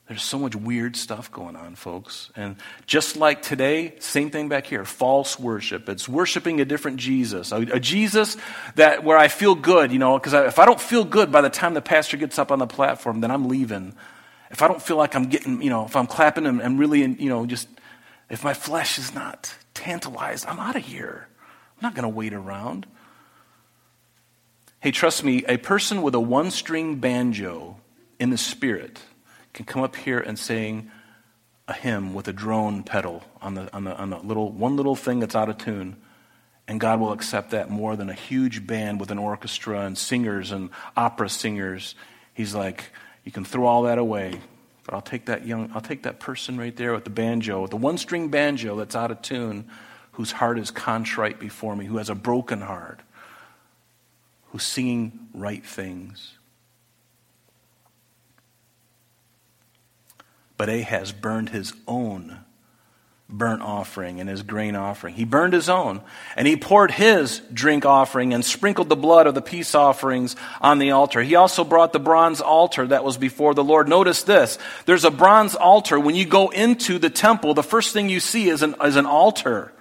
There's 0.08 0.24
so 0.24 0.40
much 0.40 0.56
weird 0.56 0.96
stuff 0.96 1.32
going 1.32 1.56
on, 1.56 1.76
folks. 1.76 2.32
And 2.36 2.56
just 2.88 3.16
like 3.16 3.44
today, 3.44 3.94
same 4.00 4.32
thing 4.32 4.50
back 4.50 4.66
here 4.66 4.86
false 4.86 5.38
worship. 5.38 5.88
It's 5.88 6.10
worshiping 6.10 6.62
a 6.62 6.66
different 6.66 6.98
Jesus, 6.98 7.52
a, 7.52 7.58
a 7.58 7.80
Jesus 7.80 8.38
that 8.74 9.04
where 9.04 9.20
I 9.20 9.28
feel 9.28 9.54
good, 9.54 9.92
you 9.92 10.00
know, 10.00 10.18
because 10.18 10.34
if 10.34 10.58
I 10.58 10.66
don't 10.66 10.82
feel 10.82 11.04
good 11.04 11.32
by 11.32 11.42
the 11.42 11.50
time 11.52 11.76
the 11.76 11.82
pastor 11.84 12.18
gets 12.18 12.40
up 12.40 12.52
on 12.52 12.58
the 12.58 12.66
platform, 12.66 13.22
then 13.22 13.30
I'm 13.30 13.48
leaving 13.48 13.94
if 14.56 14.62
I 14.62 14.70
don't 14.70 14.82
feel 14.82 14.96
like 14.96 15.18
I'm 15.18 15.26
getting, 15.26 15.62
you 15.62 15.70
know, 15.70 15.84
if 15.84 15.98
I'm 15.98 16.08
clapping 16.08 16.46
and, 16.46 16.62
and 16.62 16.80
really, 16.80 17.02
you 17.02 17.28
know, 17.28 17.46
just, 17.46 17.68
if 18.30 18.42
my 18.42 18.54
flesh 18.54 18.98
is 18.98 19.14
not 19.14 19.54
tantalized, 19.74 20.46
I'm 20.48 20.60
out 20.62 20.78
of 20.78 20.86
here. 20.86 21.28
I'm 21.76 21.82
not 21.82 21.94
going 21.94 22.04
to 22.04 22.16
wait 22.16 22.32
around. 22.32 22.86
Hey, 24.80 24.92
trust 24.92 25.26
me, 25.26 25.44
a 25.50 25.58
person 25.58 26.02
with 26.02 26.16
a 26.16 26.22
one 26.22 26.52
string 26.52 27.00
banjo 27.00 27.82
in 28.18 28.30
the 28.30 28.38
spirit 28.38 29.02
can 29.52 29.66
come 29.66 29.84
up 29.84 29.98
here 29.98 30.20
and 30.20 30.40
sing 30.40 30.90
a 31.68 31.74
hymn 31.74 32.14
with 32.14 32.30
a 32.30 32.34
drone 32.34 32.84
pedal 32.84 33.26
on 33.42 33.56
the, 33.56 33.74
on 33.76 33.84
the, 33.84 33.98
on 33.98 34.10
the 34.10 34.20
little, 34.20 34.54
one 34.54 34.78
little 34.78 34.96
thing 34.96 35.20
that's 35.20 35.36
out 35.36 35.50
of 35.50 35.58
tune. 35.58 35.98
And 36.66 36.80
God 36.80 37.02
will 37.02 37.12
accept 37.12 37.50
that 37.50 37.70
more 37.70 37.98
than 37.98 38.10
a 38.10 38.14
huge 38.14 38.66
band 38.66 39.02
with 39.02 39.12
an 39.12 39.20
orchestra 39.20 39.82
and 39.82 39.98
singers 39.98 40.54
and 40.54 40.70
opera 40.96 41.28
singers. 41.28 41.96
He's 42.34 42.56
like, 42.56 42.86
you 43.26 43.32
can 43.32 43.44
throw 43.44 43.66
all 43.66 43.84
that 43.84 43.98
away. 43.98 44.40
But 44.86 44.94
I'll 44.94 45.02
take 45.02 45.26
that 45.26 45.46
young, 45.46 45.72
I'll 45.74 45.82
take 45.82 46.04
that 46.04 46.20
person 46.20 46.58
right 46.58 46.76
there 46.76 46.94
with 46.94 47.04
the 47.04 47.10
banjo, 47.10 47.62
with 47.64 47.72
the 47.72 47.78
one 47.78 47.98
string 47.98 48.30
banjo 48.30 48.76
that's 48.78 48.96
out 48.96 49.12
of 49.12 49.22
tune, 49.22 49.68
whose 50.14 50.32
heart 50.32 50.60
is 50.60 50.72
contrite 50.72 51.40
before 51.40 51.76
me, 51.76 51.86
who 51.86 51.98
has 51.98 52.10
a 52.10 52.16
broken 52.16 52.62
heart, 52.62 53.02
who's 54.52 54.64
singing 54.64 55.28
right 55.34 55.66
things. 55.66 56.38
But 60.56 60.70
Ahaz 60.70 61.12
burned 61.12 61.50
his 61.50 61.74
own 61.88 62.45
burnt 63.28 63.62
offering 63.62 64.20
and 64.20 64.30
his 64.30 64.44
grain 64.44 64.76
offering. 64.76 65.16
He 65.16 65.26
burned 65.26 65.54
his 65.54 65.68
own, 65.68 66.02
and 66.36 66.48
he 66.48 66.56
poured 66.56 66.92
his 66.92 67.42
drink 67.52 67.86
offering 67.86 68.34
and 68.34 68.46
sprinkled 68.46 68.88
the 68.88 68.96
blood 68.96 69.26
of 69.26 69.34
the 69.34 69.42
peace 69.42 69.74
offerings 69.74 70.36
on 70.62 70.78
the 70.78 70.92
altar. 70.92 71.22
He 71.22 71.36
also 71.36 71.64
brought 71.64 71.92
the 71.92 72.00
bronze 72.00 72.40
altar 72.40 72.86
that 72.88 73.04
was 73.04 73.18
before 73.18 73.54
the 73.54 73.64
Lord. 73.64 73.90
Notice 73.90 74.24
this. 74.24 74.58
There's 74.86 75.06
a 75.06 75.12
bronze 75.12 75.56
altar. 75.56 76.00
When 76.00 76.16
you 76.16 76.26
go 76.26 76.50
into 76.50 77.00
the 77.00 77.10
temple, 77.10 77.56
the 77.56 77.64
first 77.64 77.94
thing 77.94 78.10
you 78.10 78.20
see 78.20 78.48
is 78.48 78.62
an, 78.62 78.76
is 78.84 78.96
an 78.96 79.08
altar. 79.08 79.72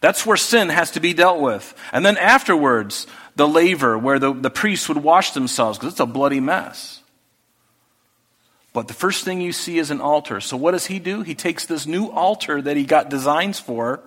That's 0.00 0.24
where 0.24 0.36
sin 0.36 0.68
has 0.68 0.92
to 0.92 1.00
be 1.00 1.14
dealt 1.14 1.40
with. 1.40 1.74
And 1.92 2.04
then 2.04 2.16
afterwards, 2.16 3.06
the 3.36 3.48
laver, 3.48 3.96
where 3.98 4.18
the, 4.18 4.32
the 4.32 4.50
priests 4.50 4.88
would 4.88 4.98
wash 4.98 5.32
themselves, 5.32 5.78
because 5.78 5.94
it's 5.94 6.00
a 6.00 6.06
bloody 6.06 6.40
mess. 6.40 7.02
But 8.72 8.88
the 8.88 8.94
first 8.94 9.24
thing 9.24 9.40
you 9.40 9.52
see 9.52 9.78
is 9.78 9.90
an 9.90 10.00
altar. 10.00 10.40
So 10.40 10.56
what 10.56 10.72
does 10.72 10.86
he 10.86 10.98
do? 10.98 11.22
He 11.22 11.34
takes 11.34 11.66
this 11.66 11.86
new 11.86 12.06
altar 12.06 12.62
that 12.62 12.76
he 12.76 12.84
got 12.84 13.10
designs 13.10 13.58
for, 13.58 14.00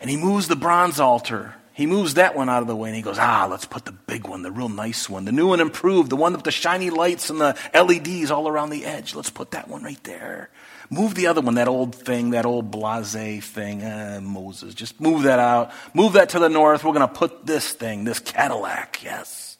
and 0.00 0.08
he 0.08 0.16
moves 0.16 0.48
the 0.48 0.56
bronze 0.56 1.00
altar. 1.00 1.54
He 1.72 1.86
moves 1.86 2.14
that 2.14 2.36
one 2.36 2.50
out 2.50 2.60
of 2.60 2.68
the 2.68 2.76
way 2.76 2.90
and 2.90 2.96
he 2.96 3.00
goes, 3.00 3.18
ah, 3.18 3.46
let's 3.50 3.64
put 3.64 3.86
the 3.86 3.92
big 3.92 4.26
one, 4.26 4.42
the 4.42 4.50
real 4.50 4.68
nice 4.68 5.08
one, 5.08 5.24
the 5.24 5.32
new 5.32 5.48
one 5.48 5.60
improved, 5.60 6.10
the 6.10 6.16
one 6.16 6.32
with 6.32 6.42
the 6.42 6.50
shiny 6.50 6.90
lights 6.90 7.30
and 7.30 7.40
the 7.40 7.56
LEDs 7.72 8.30
all 8.30 8.48
around 8.48 8.68
the 8.68 8.84
edge. 8.84 9.14
Let's 9.14 9.30
put 9.30 9.52
that 9.52 9.66
one 9.66 9.82
right 9.82 10.02
there. 10.04 10.50
Move 10.90 11.14
the 11.14 11.28
other 11.28 11.40
one, 11.40 11.54
that 11.54 11.68
old 11.68 11.94
thing, 11.94 12.30
that 12.30 12.44
old 12.44 12.70
blase 12.70 13.46
thing, 13.46 13.82
uh, 13.82 14.20
Moses. 14.22 14.74
Just 14.74 15.00
move 15.00 15.22
that 15.22 15.38
out. 15.38 15.70
Move 15.94 16.14
that 16.14 16.30
to 16.30 16.38
the 16.38 16.48
north. 16.48 16.84
We're 16.84 16.92
going 16.92 17.08
to 17.08 17.14
put 17.14 17.46
this 17.46 17.72
thing, 17.72 18.04
this 18.04 18.18
Cadillac, 18.18 19.02
yes. 19.02 19.56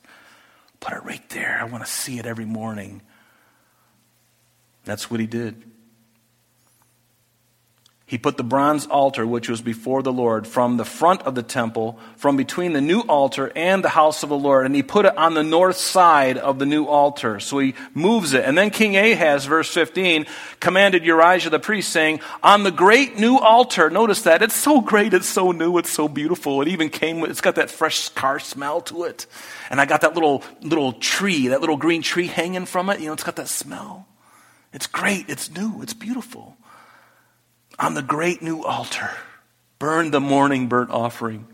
Put 0.80 0.94
it 0.94 1.04
right 1.04 1.26
there. 1.30 1.58
I 1.58 1.64
want 1.64 1.86
to 1.86 1.90
see 1.90 2.18
it 2.18 2.26
every 2.26 2.44
morning. 2.44 3.00
That's 4.90 5.08
what 5.08 5.20
he 5.20 5.26
did. 5.28 5.62
He 8.04 8.18
put 8.18 8.36
the 8.36 8.42
bronze 8.42 8.88
altar, 8.88 9.24
which 9.24 9.48
was 9.48 9.60
before 9.60 10.02
the 10.02 10.12
Lord, 10.12 10.48
from 10.48 10.78
the 10.78 10.84
front 10.84 11.22
of 11.22 11.36
the 11.36 11.44
temple, 11.44 11.96
from 12.16 12.36
between 12.36 12.72
the 12.72 12.80
new 12.80 13.02
altar 13.02 13.52
and 13.54 13.84
the 13.84 13.88
house 13.88 14.24
of 14.24 14.30
the 14.30 14.36
Lord, 14.36 14.66
and 14.66 14.74
he 14.74 14.82
put 14.82 15.04
it 15.04 15.16
on 15.16 15.34
the 15.34 15.44
north 15.44 15.76
side 15.76 16.38
of 16.38 16.58
the 16.58 16.66
new 16.66 16.86
altar. 16.86 17.38
So 17.38 17.60
he 17.60 17.76
moves 17.94 18.32
it. 18.32 18.44
And 18.44 18.58
then 18.58 18.70
King 18.70 18.96
Ahaz, 18.96 19.44
verse 19.44 19.72
15, 19.72 20.26
commanded 20.58 21.04
Urijah 21.04 21.52
the 21.52 21.60
priest, 21.60 21.92
saying, 21.92 22.18
On 22.42 22.64
the 22.64 22.72
great 22.72 23.16
new 23.16 23.38
altar, 23.38 23.90
notice 23.90 24.22
that, 24.22 24.42
it's 24.42 24.56
so 24.56 24.80
great, 24.80 25.14
it's 25.14 25.28
so 25.28 25.52
new, 25.52 25.78
it's 25.78 25.92
so 25.92 26.08
beautiful. 26.08 26.62
It 26.62 26.66
even 26.66 26.88
came 26.88 27.20
with, 27.20 27.30
it's 27.30 27.40
got 27.40 27.54
that 27.54 27.70
fresh 27.70 28.08
car 28.08 28.40
smell 28.40 28.80
to 28.80 29.04
it. 29.04 29.26
And 29.70 29.80
I 29.80 29.86
got 29.86 30.00
that 30.00 30.14
little, 30.14 30.42
little 30.62 30.94
tree, 30.94 31.46
that 31.46 31.60
little 31.60 31.76
green 31.76 32.02
tree 32.02 32.26
hanging 32.26 32.66
from 32.66 32.90
it. 32.90 32.98
You 32.98 33.06
know, 33.06 33.12
it's 33.12 33.22
got 33.22 33.36
that 33.36 33.46
smell. 33.46 34.08
It's 34.72 34.86
great, 34.86 35.28
it's 35.28 35.50
new, 35.50 35.82
it's 35.82 35.94
beautiful. 35.94 36.56
On 37.78 37.94
the 37.94 38.02
great 38.02 38.42
new 38.42 38.62
altar, 38.62 39.10
burn 39.78 40.10
the 40.10 40.20
morning 40.20 40.68
burnt 40.68 40.90
offering 40.90 41.46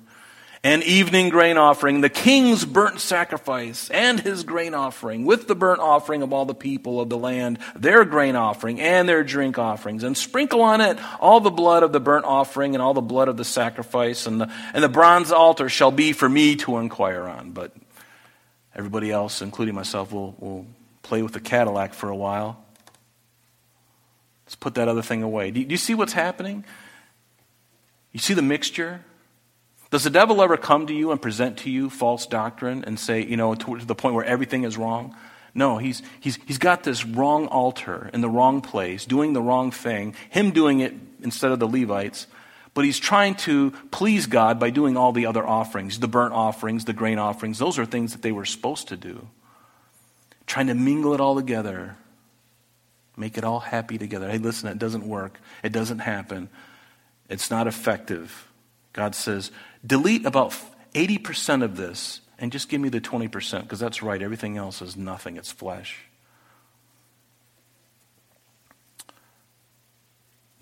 and 0.66 0.82
evening 0.82 1.28
grain 1.28 1.56
offering, 1.58 2.00
the 2.00 2.08
king's 2.08 2.64
burnt 2.64 2.98
sacrifice 2.98 3.88
and 3.90 4.18
his 4.18 4.42
grain 4.42 4.74
offering, 4.74 5.24
with 5.24 5.46
the 5.46 5.54
burnt 5.54 5.78
offering 5.78 6.22
of 6.22 6.32
all 6.32 6.44
the 6.44 6.56
people 6.56 7.00
of 7.00 7.08
the 7.08 7.16
land, 7.16 7.60
their 7.76 8.04
grain 8.04 8.34
offering 8.34 8.80
and 8.80 9.08
their 9.08 9.22
drink 9.22 9.60
offerings, 9.60 10.02
and 10.02 10.16
sprinkle 10.16 10.62
on 10.62 10.80
it 10.80 10.98
all 11.20 11.38
the 11.38 11.52
blood 11.52 11.84
of 11.84 11.92
the 11.92 12.00
burnt 12.00 12.24
offering 12.24 12.74
and 12.74 12.82
all 12.82 12.94
the 12.94 13.00
blood 13.00 13.28
of 13.28 13.36
the 13.36 13.44
sacrifice, 13.44 14.26
and 14.26 14.40
the, 14.40 14.52
and 14.74 14.82
the 14.82 14.88
bronze 14.88 15.30
altar 15.30 15.68
shall 15.68 15.92
be 15.92 16.12
for 16.12 16.28
me 16.28 16.56
to 16.56 16.78
inquire 16.78 17.28
on. 17.28 17.52
But 17.52 17.72
everybody 18.74 19.12
else, 19.12 19.42
including 19.42 19.76
myself, 19.76 20.12
will, 20.12 20.34
will 20.40 20.66
play 21.02 21.22
with 21.22 21.32
the 21.32 21.40
Cadillac 21.40 21.94
for 21.94 22.08
a 22.08 22.16
while. 22.16 22.65
Let's 24.46 24.54
put 24.54 24.74
that 24.76 24.88
other 24.88 25.02
thing 25.02 25.22
away. 25.22 25.50
Do 25.50 25.60
you, 25.60 25.76
see 25.76 25.94
what's 25.94 26.12
happening? 26.12 26.64
You 28.12 28.20
see 28.20 28.32
the 28.32 28.42
mixture? 28.42 29.04
Does 29.90 30.04
the 30.04 30.10
devil 30.10 30.40
ever 30.40 30.56
come 30.56 30.86
to 30.86 30.94
you 30.94 31.10
and 31.10 31.20
present 31.20 31.58
to 31.58 31.70
you 31.70 31.90
false 31.90 32.26
doctrine 32.26 32.84
and 32.84 32.98
say, 32.98 33.24
you 33.24 33.36
know, 33.36 33.54
to 33.54 33.78
the 33.84 33.94
point 33.94 34.14
where 34.14 34.24
everything 34.24 34.62
is 34.62 34.76
wrong? 34.76 35.16
No, 35.52 35.78
he's, 35.78 36.02
he's, 36.20 36.38
he's 36.46 36.58
got 36.58 36.84
this 36.84 37.04
wrong 37.04 37.48
altar 37.48 38.10
in 38.12 38.20
the 38.20 38.28
wrong 38.28 38.60
place, 38.60 39.04
doing 39.04 39.32
the 39.32 39.42
wrong 39.42 39.70
thing, 39.72 40.14
him 40.30 40.52
doing 40.52 40.80
it 40.80 40.94
instead 41.22 41.50
of 41.50 41.58
the 41.58 41.66
Levites. 41.66 42.26
But 42.74 42.84
he's 42.84 42.98
trying 42.98 43.36
to 43.36 43.72
please 43.90 44.26
God 44.26 44.60
by 44.60 44.70
doing 44.70 44.96
all 44.96 45.12
the 45.12 45.26
other 45.26 45.46
offerings, 45.46 45.98
the 45.98 46.08
burnt 46.08 46.34
offerings, 46.34 46.84
the 46.84 46.92
grain 46.92 47.18
offerings. 47.18 47.58
Those 47.58 47.78
are 47.78 47.86
things 47.86 48.12
that 48.12 48.22
they 48.22 48.32
were 48.32 48.44
supposed 48.44 48.88
to 48.88 48.96
do. 48.96 49.26
Trying 50.46 50.66
to 50.66 50.74
mingle 50.74 51.14
it 51.14 51.20
all 51.20 51.34
together 51.34 51.96
Make 53.16 53.38
it 53.38 53.44
all 53.44 53.60
happy 53.60 53.98
together. 53.98 54.28
Hey, 54.28 54.38
listen, 54.38 54.68
it 54.68 54.78
doesn't 54.78 55.06
work. 55.06 55.40
It 55.62 55.72
doesn't 55.72 56.00
happen. 56.00 56.48
It's 57.28 57.50
not 57.50 57.66
effective. 57.66 58.48
God 58.92 59.14
says, 59.14 59.50
delete 59.86 60.26
about 60.26 60.54
80% 60.94 61.62
of 61.62 61.76
this 61.76 62.20
and 62.38 62.52
just 62.52 62.68
give 62.68 62.80
me 62.80 62.88
the 62.88 63.00
20% 63.00 63.62
because 63.62 63.78
that's 63.78 64.02
right. 64.02 64.20
Everything 64.20 64.56
else 64.56 64.82
is 64.82 64.96
nothing, 64.96 65.36
it's 65.36 65.52
flesh. 65.52 66.05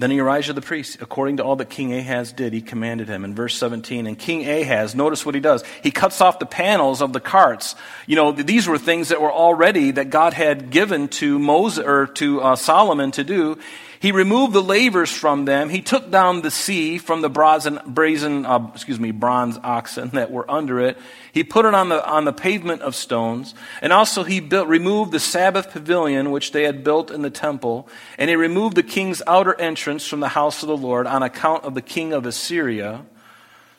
Then 0.04 0.10
Urijah 0.10 0.54
the 0.54 0.60
priest, 0.60 0.98
according 1.00 1.38
to 1.38 1.44
all 1.44 1.56
that 1.56 1.70
King 1.70 1.94
Ahaz 1.94 2.30
did, 2.30 2.52
he 2.52 2.60
commanded 2.60 3.08
him. 3.08 3.24
In 3.24 3.34
verse 3.34 3.56
17, 3.56 4.06
and 4.06 4.18
King 4.18 4.46
Ahaz, 4.46 4.94
notice 4.94 5.24
what 5.24 5.34
he 5.34 5.40
does. 5.40 5.64
He 5.82 5.90
cuts 5.90 6.20
off 6.20 6.38
the 6.38 6.44
panels 6.44 7.00
of 7.00 7.14
the 7.14 7.20
carts. 7.20 7.74
You 8.06 8.16
know, 8.16 8.30
these 8.30 8.68
were 8.68 8.76
things 8.76 9.08
that 9.08 9.22
were 9.22 9.32
already, 9.32 9.92
that 9.92 10.10
God 10.10 10.34
had 10.34 10.68
given 10.68 11.08
to 11.08 11.38
Moses, 11.38 11.86
or 11.86 12.08
to 12.08 12.42
uh, 12.42 12.54
Solomon 12.54 13.12
to 13.12 13.24
do. 13.24 13.58
He 14.04 14.12
removed 14.12 14.52
the 14.52 14.62
lavers 14.62 15.10
from 15.10 15.46
them. 15.46 15.70
He 15.70 15.80
took 15.80 16.10
down 16.10 16.42
the 16.42 16.50
sea 16.50 16.98
from 16.98 17.22
the 17.22 17.30
brazen, 17.30 17.80
brazen 17.86 18.44
uh, 18.44 18.70
excuse 18.74 19.00
me, 19.00 19.12
bronze 19.12 19.58
oxen 19.64 20.10
that 20.10 20.30
were 20.30 20.44
under 20.50 20.78
it. 20.78 20.98
He 21.32 21.42
put 21.42 21.64
it 21.64 21.72
on 21.72 21.88
the, 21.88 22.06
on 22.06 22.26
the 22.26 22.32
pavement 22.34 22.82
of 22.82 22.94
stones. 22.94 23.54
And 23.80 23.94
also 23.94 24.22
he 24.22 24.40
built, 24.40 24.68
removed 24.68 25.10
the 25.10 25.18
Sabbath 25.18 25.70
pavilion 25.70 26.32
which 26.32 26.52
they 26.52 26.64
had 26.64 26.84
built 26.84 27.10
in 27.10 27.22
the 27.22 27.30
temple. 27.30 27.88
And 28.18 28.28
he 28.28 28.36
removed 28.36 28.76
the 28.76 28.82
king's 28.82 29.22
outer 29.26 29.58
entrance 29.58 30.06
from 30.06 30.20
the 30.20 30.28
house 30.28 30.62
of 30.62 30.68
the 30.68 30.76
Lord 30.76 31.06
on 31.06 31.22
account 31.22 31.64
of 31.64 31.72
the 31.72 31.80
king 31.80 32.12
of 32.12 32.26
Assyria. 32.26 33.06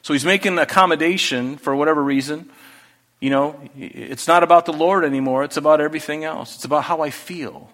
So 0.01 0.13
he's 0.13 0.25
making 0.25 0.57
accommodation 0.57 1.57
for 1.57 1.75
whatever 1.75 2.03
reason. 2.03 2.49
You 3.19 3.29
know, 3.29 3.59
it's 3.77 4.27
not 4.27 4.41
about 4.41 4.65
the 4.65 4.73
Lord 4.73 5.05
anymore. 5.05 5.43
It's 5.43 5.57
about 5.57 5.81
everything 5.81 6.23
else. 6.23 6.55
It's 6.55 6.65
about 6.65 6.85
how 6.85 7.01
I 7.01 7.11
feel. 7.11 7.69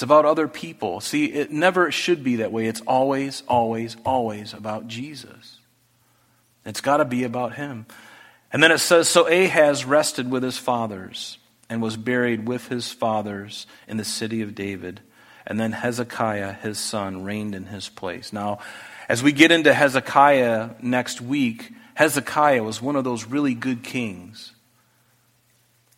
It's 0.00 0.02
about 0.02 0.24
other 0.24 0.48
people. 0.48 1.00
See, 1.00 1.26
it 1.26 1.52
never 1.52 1.92
should 1.92 2.24
be 2.24 2.36
that 2.36 2.50
way. 2.50 2.68
It's 2.68 2.80
always, 2.86 3.42
always, 3.46 3.98
always 4.02 4.54
about 4.54 4.86
Jesus. 4.88 5.58
It's 6.64 6.80
got 6.80 6.96
to 6.96 7.04
be 7.04 7.24
about 7.24 7.56
him. 7.56 7.84
And 8.50 8.62
then 8.62 8.72
it 8.72 8.78
says 8.78 9.10
So 9.10 9.26
Ahaz 9.28 9.84
rested 9.84 10.30
with 10.30 10.42
his 10.42 10.56
fathers 10.56 11.36
and 11.68 11.82
was 11.82 11.98
buried 11.98 12.48
with 12.48 12.68
his 12.68 12.90
fathers 12.90 13.66
in 13.86 13.98
the 13.98 14.04
city 14.06 14.40
of 14.40 14.54
David. 14.54 15.02
And 15.46 15.60
then 15.60 15.72
Hezekiah, 15.72 16.54
his 16.54 16.78
son, 16.78 17.22
reigned 17.22 17.54
in 17.54 17.66
his 17.66 17.90
place. 17.90 18.32
Now, 18.32 18.60
as 19.06 19.22
we 19.22 19.32
get 19.32 19.52
into 19.52 19.74
Hezekiah 19.74 20.76
next 20.80 21.20
week, 21.20 21.72
Hezekiah 21.92 22.62
was 22.62 22.80
one 22.80 22.96
of 22.96 23.04
those 23.04 23.26
really 23.26 23.52
good 23.52 23.82
kings 23.82 24.54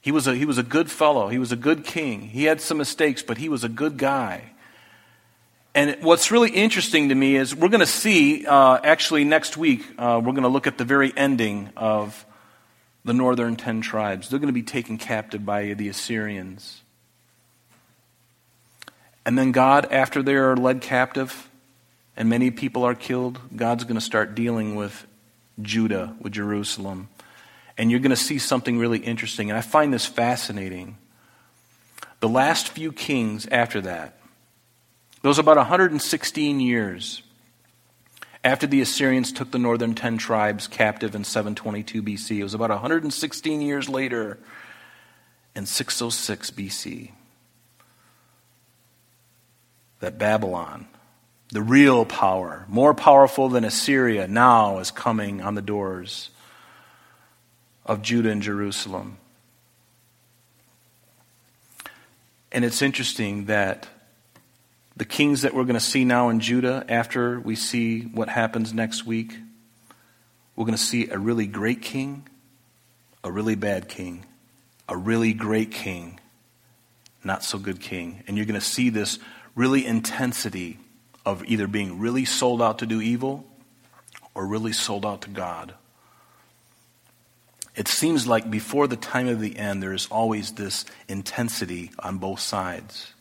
he 0.02 0.12
was, 0.12 0.26
a, 0.26 0.34
he 0.34 0.44
was 0.44 0.58
a 0.58 0.62
good 0.62 0.90
fellow. 0.90 1.28
He 1.28 1.38
was 1.38 1.52
a 1.52 1.56
good 1.56 1.84
king. 1.84 2.22
He 2.22 2.44
had 2.44 2.60
some 2.60 2.76
mistakes, 2.76 3.22
but 3.22 3.38
he 3.38 3.48
was 3.48 3.64
a 3.64 3.68
good 3.68 3.96
guy. 3.96 4.50
And 5.74 5.96
what's 6.02 6.30
really 6.30 6.50
interesting 6.50 7.08
to 7.08 7.14
me 7.14 7.36
is 7.36 7.54
we're 7.54 7.70
going 7.70 7.80
to 7.80 7.86
see, 7.86 8.44
uh, 8.44 8.78
actually, 8.82 9.24
next 9.24 9.56
week, 9.56 9.86
uh, 9.96 10.20
we're 10.22 10.32
going 10.32 10.42
to 10.42 10.48
look 10.48 10.66
at 10.66 10.76
the 10.76 10.84
very 10.84 11.12
ending 11.16 11.70
of 11.76 12.26
the 13.04 13.14
northern 13.14 13.56
ten 13.56 13.80
tribes. 13.80 14.28
They're 14.28 14.38
going 14.38 14.48
to 14.48 14.52
be 14.52 14.62
taken 14.62 14.98
captive 14.98 15.46
by 15.46 15.72
the 15.72 15.88
Assyrians. 15.88 16.82
And 19.24 19.38
then 19.38 19.52
God, 19.52 19.86
after 19.90 20.22
they 20.22 20.34
are 20.34 20.56
led 20.56 20.82
captive 20.82 21.48
and 22.16 22.28
many 22.28 22.50
people 22.50 22.84
are 22.84 22.94
killed, 22.94 23.38
God's 23.54 23.84
going 23.84 23.94
to 23.94 24.00
start 24.00 24.34
dealing 24.34 24.74
with 24.74 25.06
Judah, 25.62 26.14
with 26.20 26.32
Jerusalem 26.32 27.08
and 27.78 27.90
you're 27.90 28.00
going 28.00 28.10
to 28.10 28.16
see 28.16 28.38
something 28.38 28.78
really 28.78 28.98
interesting. 28.98 29.50
And 29.50 29.58
I 29.58 29.62
find 29.62 29.92
this 29.92 30.06
fascinating. 30.06 30.98
The 32.20 32.28
last 32.28 32.68
few 32.68 32.92
kings 32.92 33.46
after 33.50 33.80
that, 33.82 34.18
those 35.22 35.38
about 35.38 35.56
116 35.56 36.60
years 36.60 37.22
after 38.44 38.66
the 38.66 38.80
Assyrians 38.80 39.32
took 39.32 39.52
the 39.52 39.58
northern 39.58 39.94
10 39.94 40.18
tribes 40.18 40.66
captive 40.66 41.14
in 41.14 41.24
722 41.24 42.02
BC, 42.02 42.38
it 42.38 42.42
was 42.42 42.54
about 42.54 42.70
116 42.70 43.60
years 43.60 43.88
later 43.88 44.38
in 45.54 45.66
606 45.66 46.50
BC 46.50 47.12
that 50.00 50.18
Babylon, 50.18 50.88
the 51.52 51.62
real 51.62 52.04
power, 52.04 52.64
more 52.66 52.94
powerful 52.94 53.48
than 53.48 53.64
Assyria, 53.64 54.26
now 54.26 54.78
is 54.78 54.90
coming 54.90 55.40
on 55.40 55.54
the 55.54 55.62
doors 55.62 56.30
of 57.84 58.02
Judah 58.02 58.30
and 58.30 58.42
Jerusalem. 58.42 59.18
And 62.50 62.64
it's 62.64 62.82
interesting 62.82 63.46
that 63.46 63.88
the 64.96 65.04
kings 65.04 65.42
that 65.42 65.54
we're 65.54 65.64
going 65.64 65.74
to 65.74 65.80
see 65.80 66.04
now 66.04 66.28
in 66.28 66.40
Judah, 66.40 66.84
after 66.88 67.40
we 67.40 67.56
see 67.56 68.02
what 68.02 68.28
happens 68.28 68.74
next 68.74 69.06
week, 69.06 69.38
we're 70.54 70.66
going 70.66 70.76
to 70.76 70.82
see 70.82 71.08
a 71.08 71.18
really 71.18 71.46
great 71.46 71.80
king, 71.80 72.28
a 73.24 73.32
really 73.32 73.54
bad 73.54 73.88
king, 73.88 74.26
a 74.88 74.96
really 74.96 75.32
great 75.32 75.70
king, 75.70 76.20
not 77.24 77.42
so 77.42 77.58
good 77.58 77.80
king. 77.80 78.22
And 78.26 78.36
you're 78.36 78.46
going 78.46 78.60
to 78.60 78.66
see 78.66 78.90
this 78.90 79.18
really 79.54 79.86
intensity 79.86 80.78
of 81.24 81.44
either 81.46 81.66
being 81.66 81.98
really 81.98 82.26
sold 82.26 82.60
out 82.60 82.80
to 82.80 82.86
do 82.86 83.00
evil 83.00 83.46
or 84.34 84.46
really 84.46 84.72
sold 84.72 85.06
out 85.06 85.22
to 85.22 85.30
God. 85.30 85.74
It 87.74 87.88
seems 87.88 88.26
like 88.26 88.50
before 88.50 88.86
the 88.86 88.96
time 88.96 89.28
of 89.28 89.40
the 89.40 89.56
end, 89.56 89.82
there 89.82 89.94
is 89.94 90.06
always 90.10 90.52
this 90.52 90.84
intensity 91.08 91.90
on 91.98 92.18
both 92.18 92.40
sides. 92.40 93.14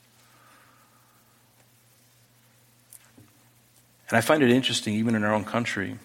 And 4.09 4.17
I 4.17 4.21
find 4.21 4.43
it 4.43 4.49
interesting, 4.49 4.95
even 4.95 5.15
in 5.15 5.23
our 5.23 5.33
own 5.33 5.45
country. 5.45 5.97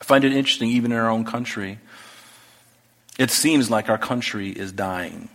I 0.00 0.04
find 0.04 0.24
it 0.24 0.32
interesting, 0.32 0.70
even 0.70 0.90
in 0.90 0.98
our 0.98 1.08
own 1.08 1.24
country. 1.24 1.78
It 3.16 3.30
seems 3.30 3.70
like 3.70 3.88
our 3.88 3.98
country 3.98 4.50
is 4.50 4.72
dying. 4.72 5.28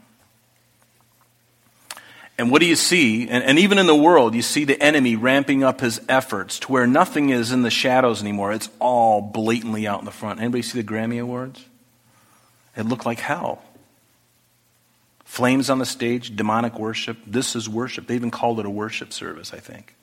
And 2.37 2.51
what 2.51 2.61
do 2.61 2.67
you 2.67 2.75
see? 2.75 3.27
And, 3.27 3.43
and, 3.43 3.57
even 3.57 3.79
in 3.79 3.87
the 3.87 3.95
world, 3.95 4.35
you 4.35 4.43
see 4.43 4.63
the 4.63 4.79
enemy 4.81 5.15
ramping 5.15 5.63
up 5.63 5.81
his 5.81 5.99
efforts 6.07 6.59
to 6.59 6.71
where 6.71 6.85
nothing 6.85 7.29
is 7.29 7.51
in 7.51 7.63
the 7.63 7.71
shadows 7.71 8.21
anymore. 8.21 8.53
It's 8.53 8.69
all 8.79 9.21
blatantly 9.21 9.87
out 9.87 9.99
in 9.99 10.05
the 10.05 10.11
front. 10.11 10.39
Anybody 10.39 10.61
see 10.61 10.79
the 10.79 10.87
Grammy 10.87 11.19
Awards? 11.19 11.65
It 12.75 12.85
looked 12.85 13.07
like 13.07 13.19
hell. 13.19 13.63
Flames 15.25 15.69
on 15.69 15.79
the 15.79 15.85
stage, 15.85 16.35
demonic 16.35 16.77
worship. 16.77 17.17
This 17.25 17.55
is 17.55 17.67
worship. 17.67 18.05
They 18.05 18.15
even 18.15 18.31
called 18.31 18.59
it 18.59 18.67
a 18.67 18.69
worship 18.69 19.11
service, 19.11 19.51
I 19.51 19.59
think. 19.59 19.96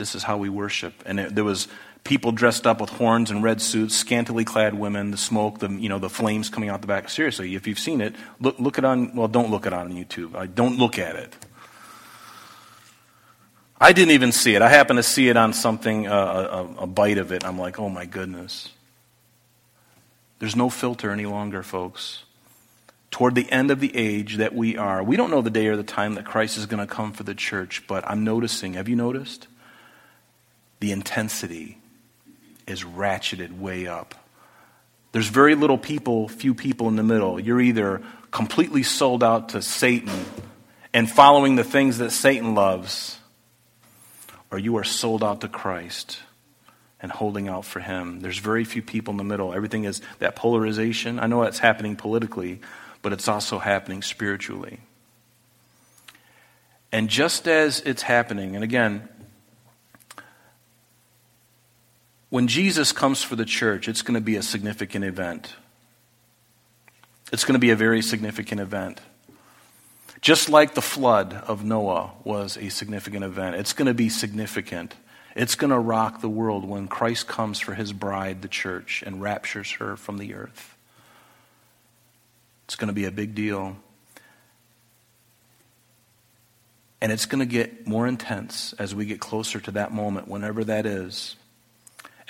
This 0.00 0.14
is 0.14 0.22
how 0.22 0.38
we 0.38 0.48
worship. 0.48 0.94
And 1.04 1.20
it, 1.20 1.34
there 1.34 1.44
was 1.44 1.68
people 2.04 2.32
dressed 2.32 2.66
up 2.66 2.80
with 2.80 2.88
horns 2.88 3.30
and 3.30 3.42
red 3.42 3.60
suits, 3.60 3.94
scantily 3.94 4.46
clad 4.46 4.72
women, 4.72 5.10
the 5.10 5.18
smoke, 5.18 5.58
the, 5.58 5.68
you 5.68 5.90
know, 5.90 5.98
the 5.98 6.08
flames 6.08 6.48
coming 6.48 6.70
out 6.70 6.80
the 6.80 6.86
back. 6.86 7.10
Seriously, 7.10 7.54
if 7.54 7.66
you've 7.66 7.78
seen 7.78 8.00
it, 8.00 8.14
look, 8.40 8.58
look 8.58 8.78
it 8.78 8.84
on, 8.86 9.14
well, 9.14 9.28
don't 9.28 9.50
look 9.50 9.66
it 9.66 9.74
on 9.74 9.92
YouTube. 9.92 10.34
I, 10.34 10.46
don't 10.46 10.78
look 10.78 10.98
at 10.98 11.16
it. 11.16 11.36
I 13.78 13.92
didn't 13.92 14.12
even 14.12 14.32
see 14.32 14.54
it. 14.54 14.62
I 14.62 14.70
happened 14.70 14.96
to 14.96 15.02
see 15.02 15.28
it 15.28 15.36
on 15.36 15.52
something, 15.52 16.08
uh, 16.08 16.66
a, 16.78 16.84
a 16.84 16.86
bite 16.86 17.18
of 17.18 17.30
it. 17.30 17.44
I'm 17.44 17.58
like, 17.58 17.78
oh 17.78 17.90
my 17.90 18.06
goodness. 18.06 18.70
There's 20.38 20.56
no 20.56 20.70
filter 20.70 21.10
any 21.10 21.26
longer, 21.26 21.62
folks. 21.62 22.24
Toward 23.10 23.34
the 23.34 23.52
end 23.52 23.70
of 23.70 23.80
the 23.80 23.94
age 23.94 24.38
that 24.38 24.54
we 24.54 24.78
are, 24.78 25.02
we 25.02 25.16
don't 25.16 25.30
know 25.30 25.42
the 25.42 25.50
day 25.50 25.66
or 25.66 25.76
the 25.76 25.82
time 25.82 26.14
that 26.14 26.24
Christ 26.24 26.56
is 26.56 26.64
going 26.64 26.80
to 26.80 26.90
come 26.90 27.12
for 27.12 27.22
the 27.22 27.34
church, 27.34 27.86
but 27.86 28.02
I'm 28.08 28.24
noticing, 28.24 28.72
have 28.72 28.88
you 28.88 28.96
noticed? 28.96 29.46
The 30.80 30.92
intensity 30.92 31.78
is 32.66 32.84
ratcheted 32.84 33.58
way 33.58 33.86
up. 33.86 34.14
There's 35.12 35.28
very 35.28 35.54
little 35.54 35.78
people, 35.78 36.28
few 36.28 36.54
people 36.54 36.88
in 36.88 36.96
the 36.96 37.02
middle. 37.02 37.38
You're 37.38 37.60
either 37.60 38.02
completely 38.30 38.82
sold 38.82 39.24
out 39.24 39.50
to 39.50 39.62
Satan 39.62 40.24
and 40.92 41.10
following 41.10 41.56
the 41.56 41.64
things 41.64 41.98
that 41.98 42.10
Satan 42.10 42.54
loves, 42.54 43.18
or 44.50 44.58
you 44.58 44.76
are 44.76 44.84
sold 44.84 45.22
out 45.22 45.40
to 45.40 45.48
Christ 45.48 46.20
and 47.02 47.10
holding 47.10 47.48
out 47.48 47.64
for 47.64 47.80
Him. 47.80 48.20
There's 48.20 48.38
very 48.38 48.64
few 48.64 48.82
people 48.82 49.12
in 49.12 49.18
the 49.18 49.24
middle. 49.24 49.52
Everything 49.52 49.84
is 49.84 50.00
that 50.18 50.36
polarization. 50.36 51.18
I 51.18 51.26
know 51.26 51.42
it's 51.42 51.58
happening 51.58 51.96
politically, 51.96 52.60
but 53.02 53.12
it's 53.12 53.28
also 53.28 53.58
happening 53.58 54.02
spiritually. 54.02 54.80
And 56.92 57.08
just 57.08 57.48
as 57.48 57.80
it's 57.80 58.02
happening, 58.02 58.54
and 58.54 58.64
again, 58.64 59.08
When 62.30 62.46
Jesus 62.46 62.92
comes 62.92 63.22
for 63.22 63.36
the 63.36 63.44
church, 63.44 63.88
it's 63.88 64.02
going 64.02 64.14
to 64.14 64.20
be 64.20 64.36
a 64.36 64.42
significant 64.42 65.04
event. 65.04 65.54
It's 67.32 67.44
going 67.44 67.54
to 67.54 67.60
be 67.60 67.70
a 67.70 67.76
very 67.76 68.02
significant 68.02 68.60
event. 68.60 69.00
Just 70.20 70.48
like 70.48 70.74
the 70.74 70.82
flood 70.82 71.32
of 71.34 71.64
Noah 71.64 72.12
was 72.24 72.56
a 72.56 72.68
significant 72.68 73.24
event, 73.24 73.56
it's 73.56 73.72
going 73.72 73.86
to 73.86 73.94
be 73.94 74.08
significant. 74.08 74.94
It's 75.34 75.54
going 75.54 75.70
to 75.70 75.78
rock 75.78 76.20
the 76.20 76.28
world 76.28 76.64
when 76.64 76.88
Christ 76.88 77.26
comes 77.26 77.58
for 77.58 77.74
his 77.74 77.92
bride, 77.92 78.42
the 78.42 78.48
church, 78.48 79.02
and 79.04 79.20
raptures 79.20 79.72
her 79.72 79.96
from 79.96 80.18
the 80.18 80.34
earth. 80.34 80.76
It's 82.66 82.76
going 82.76 82.88
to 82.88 82.94
be 82.94 83.06
a 83.06 83.10
big 83.10 83.34
deal. 83.34 83.76
And 87.00 87.10
it's 87.10 87.26
going 87.26 87.40
to 87.40 87.46
get 87.46 87.86
more 87.86 88.06
intense 88.06 88.72
as 88.74 88.94
we 88.94 89.06
get 89.06 89.20
closer 89.20 89.58
to 89.60 89.70
that 89.72 89.92
moment, 89.92 90.28
whenever 90.28 90.62
that 90.64 90.86
is. 90.86 91.36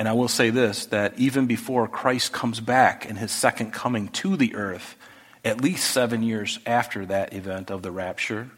And 0.01 0.09
I 0.09 0.15
will 0.15 0.29
say 0.29 0.49
this 0.49 0.87
that 0.87 1.19
even 1.19 1.45
before 1.45 1.87
Christ 1.87 2.33
comes 2.33 2.59
back 2.59 3.05
in 3.05 3.17
his 3.17 3.31
second 3.31 3.73
coming 3.73 4.09
to 4.09 4.35
the 4.35 4.55
earth, 4.55 4.97
at 5.45 5.61
least 5.61 5.91
seven 5.91 6.23
years 6.23 6.59
after 6.65 7.05
that 7.05 7.35
event 7.35 7.71
of 7.71 7.83
the 7.83 7.91
rapture, 7.91 8.49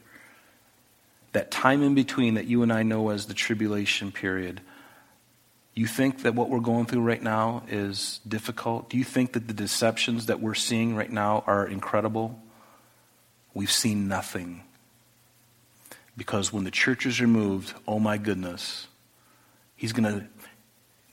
that 1.33 1.51
time 1.51 1.83
in 1.83 1.97
between 1.97 2.35
that 2.35 2.47
you 2.47 2.63
and 2.63 2.73
I 2.73 2.85
know 2.85 3.09
as 3.09 3.27
the 3.27 3.35
tribulation 3.35 4.13
period, 4.13 4.61
you 5.75 5.89
think 5.89 6.23
that 6.23 6.37
what 6.37 6.49
we're 6.49 6.61
going 6.61 6.87
through 6.87 7.03
right 7.03 7.21
now 7.21 7.65
is 7.69 8.21
difficult? 8.29 8.89
Do 8.89 8.97
you 8.97 9.05
think 9.05 9.33
that 9.33 9.49
the 9.49 9.55
deceptions 9.55 10.27
that 10.27 10.39
we're 10.39 10.55
seeing 10.55 10.95
right 10.95 11.11
now 11.11 11.43
are 11.49 11.67
incredible? 11.67 12.41
We've 13.53 13.73
seen 13.73 14.07
nothing. 14.07 14.63
Because 16.17 16.53
when 16.53 16.63
the 16.63 16.71
church 16.71 17.05
is 17.05 17.21
removed, 17.21 17.75
oh 17.89 17.99
my 17.99 18.17
goodness, 18.17 18.87
he's 19.75 19.93
going 19.93 20.05
to 20.05 20.27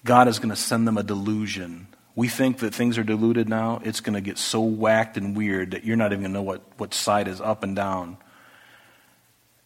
God 0.04 0.28
is 0.28 0.40
going 0.40 0.50
to 0.50 0.56
send 0.56 0.88
them 0.88 0.98
a 0.98 1.04
delusion. 1.04 1.88
We 2.16 2.28
think 2.28 2.60
that 2.60 2.74
things 2.74 2.98
are 2.98 3.04
diluted 3.04 3.50
now. 3.50 3.82
It's 3.84 4.00
going 4.00 4.14
to 4.14 4.22
get 4.22 4.38
so 4.38 4.62
whacked 4.62 5.18
and 5.18 5.36
weird 5.36 5.72
that 5.72 5.84
you're 5.84 5.98
not 5.98 6.12
even 6.12 6.24
going 6.24 6.34
to 6.34 6.40
know 6.40 6.44
what, 6.44 6.62
what 6.78 6.94
side 6.94 7.28
is 7.28 7.42
up 7.42 7.64
and 7.64 7.76
down. 7.76 8.18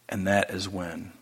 And 0.08 0.26
that 0.26 0.50
is 0.50 0.68
when 0.68 1.12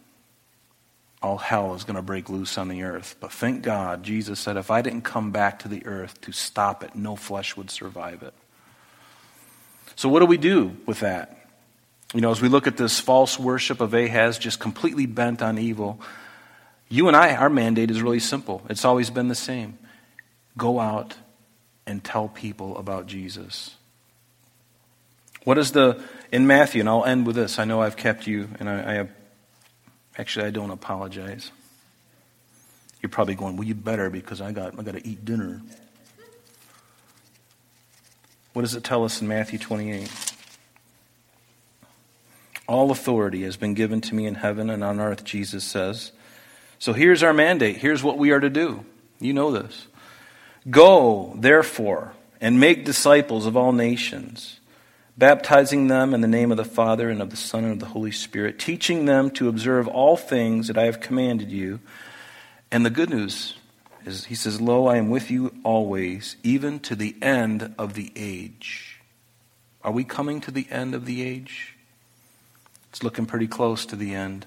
all 1.22 1.38
hell 1.38 1.74
is 1.74 1.84
going 1.84 1.96
to 1.96 2.02
break 2.02 2.28
loose 2.28 2.58
on 2.58 2.68
the 2.68 2.82
earth. 2.82 3.16
But 3.20 3.32
thank 3.32 3.62
God, 3.62 4.02
Jesus 4.02 4.40
said, 4.40 4.56
if 4.56 4.70
I 4.70 4.82
didn't 4.82 5.02
come 5.02 5.30
back 5.30 5.60
to 5.60 5.68
the 5.68 5.86
earth 5.86 6.20
to 6.22 6.32
stop 6.32 6.82
it, 6.82 6.94
no 6.94 7.14
flesh 7.14 7.56
would 7.56 7.70
survive 7.70 8.22
it. 8.22 8.34
So, 9.94 10.08
what 10.08 10.20
do 10.20 10.26
we 10.26 10.38
do 10.38 10.76
with 10.86 11.00
that? 11.00 11.46
You 12.14 12.20
know, 12.20 12.30
as 12.30 12.42
we 12.42 12.48
look 12.48 12.66
at 12.66 12.76
this 12.76 12.98
false 12.98 13.38
worship 13.38 13.80
of 13.80 13.94
Ahaz, 13.94 14.38
just 14.38 14.58
completely 14.58 15.06
bent 15.06 15.42
on 15.42 15.58
evil, 15.58 16.00
you 16.92 17.08
and 17.08 17.16
I, 17.16 17.34
our 17.34 17.48
mandate 17.48 17.90
is 17.90 18.02
really 18.02 18.20
simple. 18.20 18.60
It's 18.68 18.84
always 18.84 19.08
been 19.08 19.28
the 19.28 19.34
same 19.34 19.78
go 20.58 20.78
out 20.78 21.16
and 21.86 22.04
tell 22.04 22.28
people 22.28 22.76
about 22.76 23.06
Jesus. 23.06 23.74
What 25.44 25.56
is 25.56 25.72
the, 25.72 26.02
in 26.30 26.46
Matthew, 26.46 26.80
and 26.80 26.88
I'll 26.90 27.06
end 27.06 27.26
with 27.26 27.34
this. 27.34 27.58
I 27.58 27.64
know 27.64 27.80
I've 27.80 27.96
kept 27.96 28.26
you, 28.26 28.50
and 28.60 28.68
I, 28.68 29.00
I 29.00 29.08
actually, 30.18 30.44
I 30.44 30.50
don't 30.50 30.70
apologize. 30.70 31.50
You're 33.00 33.08
probably 33.08 33.36
going, 33.36 33.56
well, 33.56 33.66
you 33.66 33.74
better 33.74 34.10
because 34.10 34.42
I 34.42 34.52
got, 34.52 34.78
I 34.78 34.82
got 34.82 34.94
to 34.94 35.08
eat 35.08 35.24
dinner. 35.24 35.62
What 38.52 38.62
does 38.62 38.74
it 38.74 38.84
tell 38.84 39.02
us 39.02 39.22
in 39.22 39.28
Matthew 39.28 39.58
28? 39.58 40.10
All 42.68 42.90
authority 42.90 43.44
has 43.44 43.56
been 43.56 43.72
given 43.72 44.02
to 44.02 44.14
me 44.14 44.26
in 44.26 44.34
heaven 44.34 44.68
and 44.68 44.84
on 44.84 45.00
earth, 45.00 45.24
Jesus 45.24 45.64
says. 45.64 46.12
So 46.82 46.92
here's 46.92 47.22
our 47.22 47.32
mandate. 47.32 47.76
Here's 47.76 48.02
what 48.02 48.18
we 48.18 48.32
are 48.32 48.40
to 48.40 48.50
do. 48.50 48.84
You 49.20 49.34
know 49.34 49.52
this. 49.52 49.86
Go, 50.68 51.32
therefore, 51.38 52.12
and 52.40 52.58
make 52.58 52.84
disciples 52.84 53.46
of 53.46 53.56
all 53.56 53.70
nations, 53.70 54.58
baptizing 55.16 55.86
them 55.86 56.12
in 56.12 56.22
the 56.22 56.26
name 56.26 56.50
of 56.50 56.56
the 56.56 56.64
Father 56.64 57.08
and 57.08 57.22
of 57.22 57.30
the 57.30 57.36
Son 57.36 57.62
and 57.62 57.74
of 57.74 57.78
the 57.78 57.86
Holy 57.86 58.10
Spirit, 58.10 58.58
teaching 58.58 59.04
them 59.04 59.30
to 59.30 59.46
observe 59.48 59.86
all 59.86 60.16
things 60.16 60.66
that 60.66 60.76
I 60.76 60.86
have 60.86 60.98
commanded 60.98 61.52
you. 61.52 61.78
And 62.72 62.84
the 62.84 62.90
good 62.90 63.10
news 63.10 63.54
is, 64.04 64.24
he 64.24 64.34
says, 64.34 64.60
Lo, 64.60 64.88
I 64.88 64.96
am 64.96 65.08
with 65.08 65.30
you 65.30 65.54
always, 65.62 66.34
even 66.42 66.80
to 66.80 66.96
the 66.96 67.14
end 67.22 67.76
of 67.78 67.94
the 67.94 68.10
age. 68.16 69.00
Are 69.84 69.92
we 69.92 70.02
coming 70.02 70.40
to 70.40 70.50
the 70.50 70.66
end 70.68 70.96
of 70.96 71.06
the 71.06 71.22
age? 71.22 71.76
It's 72.90 73.04
looking 73.04 73.26
pretty 73.26 73.46
close 73.46 73.86
to 73.86 73.94
the 73.94 74.16
end. 74.16 74.46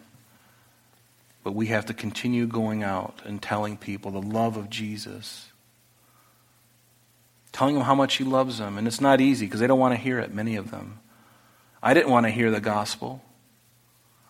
But 1.45 1.53
we 1.53 1.67
have 1.67 1.86
to 1.86 1.93
continue 1.93 2.47
going 2.47 2.81
out 2.81 3.21
and 3.23 3.39
telling 3.39 3.77
people 3.77 4.10
the 4.10 4.19
love 4.19 4.58
of 4.58 4.67
Jesus. 4.67 5.51
Telling 7.51 7.75
them 7.75 7.84
how 7.84 7.93
much 7.93 8.15
He 8.15 8.23
loves 8.23 8.58
them. 8.58 8.79
And 8.79 8.88
it's 8.88 8.99
not 8.99 9.21
easy 9.21 9.45
because 9.45 9.60
they 9.60 9.67
don't 9.67 9.77
want 9.77 9.93
to 9.93 9.99
hear 9.99 10.17
it, 10.17 10.34
many 10.34 10.55
of 10.55 10.71
them. 10.71 10.99
I 11.84 11.93
didn't 11.93 12.10
want 12.10 12.25
to 12.25 12.31
hear 12.31 12.49
the 12.49 12.60
gospel. 12.60 13.21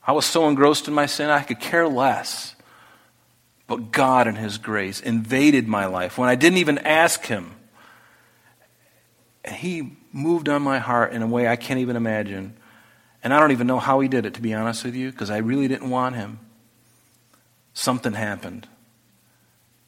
I 0.06 0.12
was 0.12 0.26
so 0.26 0.50
engrossed 0.50 0.90
in 0.90 0.94
my 0.94 1.06
sin, 1.06 1.30
I 1.30 1.44
could 1.44 1.62
care 1.62 1.88
less. 1.88 2.54
But 3.66 3.94
God, 3.94 4.28
in 4.28 4.36
His 4.36 4.58
grace, 4.58 5.00
invaded 5.00 5.70
my 5.70 5.86
life 5.86 6.18
when 6.18 6.28
I 6.28 6.36
didn't 6.36 6.58
even 6.58 6.80
ask 6.80 7.26
Him. 7.26 7.56
And 9.46 9.56
he 9.56 9.96
moved 10.12 10.50
on 10.50 10.64
my 10.64 10.80
heart 10.80 11.14
in 11.14 11.22
a 11.22 11.28
way 11.28 11.48
I 11.48 11.56
can't 11.56 11.80
even 11.80 11.96
imagine. 11.96 12.58
And 13.24 13.34
I 13.34 13.40
don't 13.40 13.54
even 13.54 13.68
know 13.68 13.80
how 13.80 14.02
he 14.02 14.10
did 14.10 14.26
it, 14.26 14.34
to 14.34 14.42
be 14.42 14.54
honest 14.54 14.84
with 14.84 14.96
you, 14.96 15.12
because 15.12 15.30
I 15.30 15.38
really 15.38 15.70
didn't 15.70 15.90
want 15.90 16.16
him. 16.16 16.40
Something 17.76 18.14
happened. 18.14 18.68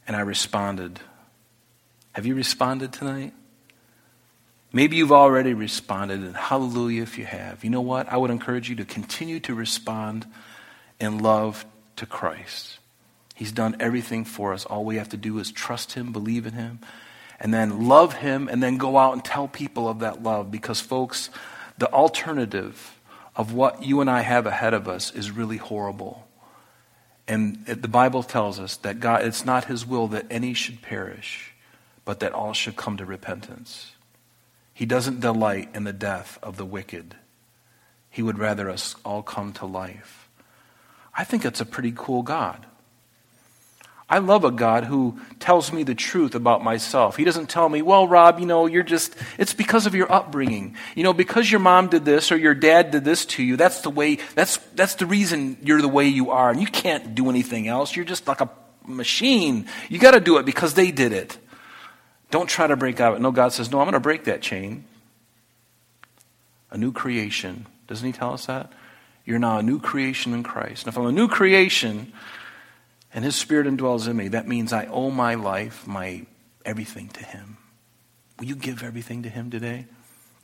And 0.05 0.15
I 0.15 0.19
responded. 0.19 0.99
Have 2.11 2.27
you 2.27 2.35
responded 2.35 2.93
tonight? 2.93 3.33
Maybe 4.73 4.97
you've 4.97 5.13
already 5.13 5.53
responded, 5.53 6.19
and 6.19 6.35
hallelujah 6.35 7.01
if 7.01 7.17
you 7.17 7.25
have. 7.25 7.63
You 7.63 7.69
know 7.69 7.81
what? 7.81 8.11
I 8.11 8.17
would 8.17 8.29
encourage 8.29 8.69
you 8.69 8.75
to 8.75 8.85
continue 8.85 9.39
to 9.41 9.55
respond 9.55 10.27
in 10.99 11.19
love 11.19 11.65
to 11.95 12.05
Christ. 12.05 12.79
He's 13.33 13.51
done 13.51 13.77
everything 13.79 14.25
for 14.25 14.53
us. 14.53 14.65
All 14.65 14.83
we 14.83 14.97
have 14.97 15.09
to 15.09 15.17
do 15.17 15.39
is 15.39 15.51
trust 15.51 15.93
Him, 15.93 16.11
believe 16.11 16.45
in 16.45 16.53
Him, 16.53 16.79
and 17.39 17.53
then 17.53 17.87
love 17.87 18.15
Him, 18.15 18.49
and 18.49 18.61
then 18.61 18.77
go 18.77 18.97
out 18.97 19.13
and 19.13 19.23
tell 19.23 19.47
people 19.47 19.87
of 19.87 19.99
that 19.99 20.21
love. 20.21 20.51
Because, 20.51 20.81
folks, 20.81 21.29
the 21.77 21.89
alternative 21.91 22.99
of 23.35 23.53
what 23.53 23.83
you 23.83 24.01
and 24.01 24.09
I 24.09 24.21
have 24.21 24.45
ahead 24.45 24.73
of 24.73 24.89
us 24.89 25.11
is 25.11 25.31
really 25.31 25.57
horrible. 25.57 26.26
And 27.27 27.65
the 27.65 27.87
Bible 27.87 28.23
tells 28.23 28.59
us 28.59 28.77
that 28.77 28.99
God, 28.99 29.23
it's 29.23 29.43
not 29.43 29.65
His 29.65 29.85
will 29.85 30.07
that 30.09 30.25
any 30.29 30.53
should 30.53 30.81
perish, 30.81 31.53
but 32.05 32.21
that 32.21 32.31
all 32.31 32.53
should 32.53 32.77
come 32.77 32.97
to 32.97 33.05
repentance. 33.05 33.91
He 34.73 34.85
doesn't 34.85 35.19
delight 35.19 35.69
in 35.73 35.83
the 35.83 35.93
death 35.93 36.39
of 36.41 36.55
the 36.55 36.65
wicked. 36.65 37.15
He 38.09 38.21
would 38.21 38.39
rather 38.39 38.69
us 38.69 38.95
all 39.03 39.23
come 39.23 39.51
to 39.53 39.65
life. 39.65 40.29
I 41.15 41.23
think 41.23 41.43
it's 41.43 41.59
a 41.59 41.65
pretty 41.65 41.93
cool 41.95 42.21
God. 42.21 42.65
I 44.09 44.19
love 44.19 44.45
a 44.45 44.51
God 44.51 44.85
who 44.85 45.19
tells 45.39 45.73
me 45.73 45.83
the 45.83 45.95
truth 45.95 46.33
about 46.33 46.63
myself. 46.63 47.17
He 47.17 47.25
doesn't 47.25 47.49
tell 47.49 47.67
me, 47.67 47.81
well, 47.81 48.07
Rob, 48.07 48.39
you 48.39 48.45
know, 48.45 48.65
you're 48.65 48.81
just, 48.81 49.13
it's 49.37 49.53
because 49.53 49.85
of 49.85 49.93
your 49.93 50.09
upbringing. 50.09 50.77
You 50.95 51.03
know, 51.03 51.11
because 51.11 51.51
your 51.51 51.59
mom 51.59 51.89
did 51.89 52.05
this 52.05 52.31
or 52.31 52.37
your 52.37 52.55
dad 52.55 52.91
did 52.91 53.03
this 53.03 53.25
to 53.25 53.43
you, 53.43 53.57
that's 53.57 53.81
the 53.81 53.89
way, 53.89 54.19
that's, 54.33 54.57
that's 54.75 54.95
the 54.95 55.05
reason 55.05 55.57
you're 55.61 55.81
the 55.81 55.89
way 55.89 56.07
you 56.07 56.31
are. 56.31 56.49
And 56.49 56.61
you 56.61 56.67
can't 56.67 57.15
do 57.15 57.29
anything 57.29 57.67
else. 57.67 57.97
You're 57.97 58.05
just 58.05 58.27
like 58.27 58.39
a 58.39 58.49
machine. 58.85 59.67
You 59.89 59.99
got 59.99 60.11
to 60.11 60.21
do 60.21 60.37
it 60.37 60.45
because 60.45 60.73
they 60.73 60.91
did 60.91 61.11
it. 61.11 61.37
Don't 62.31 62.47
try 62.47 62.65
to 62.67 62.77
break 62.77 63.01
out 63.01 63.13
of 63.13 63.19
it. 63.19 63.21
No, 63.21 63.31
God 63.31 63.51
says, 63.51 63.71
No, 63.71 63.79
I'm 63.79 63.85
going 63.85 63.93
to 63.93 63.99
break 63.99 64.23
that 64.25 64.41
chain. 64.41 64.85
A 66.71 66.77
new 66.77 66.93
creation. 66.93 67.65
Doesn't 67.87 68.05
He 68.05 68.13
tell 68.13 68.33
us 68.33 68.45
that? 68.45 68.71
You're 69.25 69.39
now 69.39 69.57
a 69.57 69.63
new 69.63 69.79
creation 69.79 70.33
in 70.33 70.43
Christ. 70.43 70.85
And 70.85 70.93
if 70.93 70.97
I'm 70.97 71.05
a 71.05 71.11
new 71.11 71.27
creation 71.27 72.13
and 73.13 73.23
His 73.25 73.35
Spirit 73.35 73.67
indwells 73.67 74.07
in 74.07 74.15
me, 74.17 74.27
that 74.29 74.47
means 74.47 74.73
I 74.73 74.85
owe 74.85 75.09
my 75.09 75.35
life, 75.35 75.87
my 75.87 76.25
everything 76.65 77.09
to 77.09 77.23
Him. 77.23 77.57
Will 78.39 78.45
you 78.45 78.55
give 78.55 78.83
everything 78.83 79.23
to 79.23 79.29
Him 79.29 79.49
today? 79.49 79.85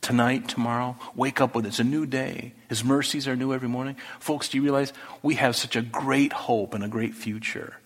Tonight, 0.02 0.50
tomorrow, 0.50 0.98
wake 1.16 1.40
up 1.40 1.56
with 1.56 1.66
it. 1.66 1.70
It's 1.70 1.80
a 1.80 1.84
new 1.84 2.06
day. 2.06 2.54
His 2.68 2.84
mercies 2.84 3.28
are 3.28 3.38
new 3.38 3.54
every 3.54 3.70
morning. 3.70 3.96
Folks, 4.20 4.50
do 4.50 4.58
you 4.58 4.64
realize 4.64 4.92
we 5.22 5.36
have 5.36 5.56
such 5.56 5.78
a 5.78 5.82
great 5.82 6.34
hope 6.34 6.74
and 6.74 6.84
a 6.84 6.90
great 6.90 7.16
future? 7.16 7.78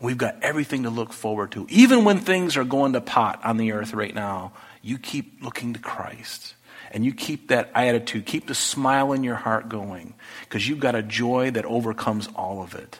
We've 0.00 0.18
got 0.18 0.36
everything 0.42 0.82
to 0.82 0.90
look 0.90 1.12
forward 1.12 1.52
to. 1.52 1.66
Even 1.70 2.04
when 2.04 2.18
things 2.18 2.56
are 2.56 2.64
going 2.64 2.92
to 2.92 3.00
pot 3.00 3.40
on 3.42 3.56
the 3.56 3.72
earth 3.72 3.94
right 3.94 4.14
now, 4.14 4.52
you 4.82 4.98
keep 4.98 5.42
looking 5.42 5.72
to 5.72 5.80
Christ. 5.80 6.54
And 6.90 7.04
you 7.04 7.12
keep 7.12 7.48
that 7.48 7.70
attitude, 7.74 8.24
keep 8.24 8.46
the 8.46 8.54
smile 8.54 9.12
in 9.12 9.24
your 9.24 9.34
heart 9.34 9.68
going, 9.68 10.14
because 10.42 10.68
you've 10.68 10.80
got 10.80 10.94
a 10.94 11.02
joy 11.02 11.50
that 11.50 11.64
overcomes 11.64 12.28
all 12.34 12.62
of 12.62 12.74
it. 12.74 12.98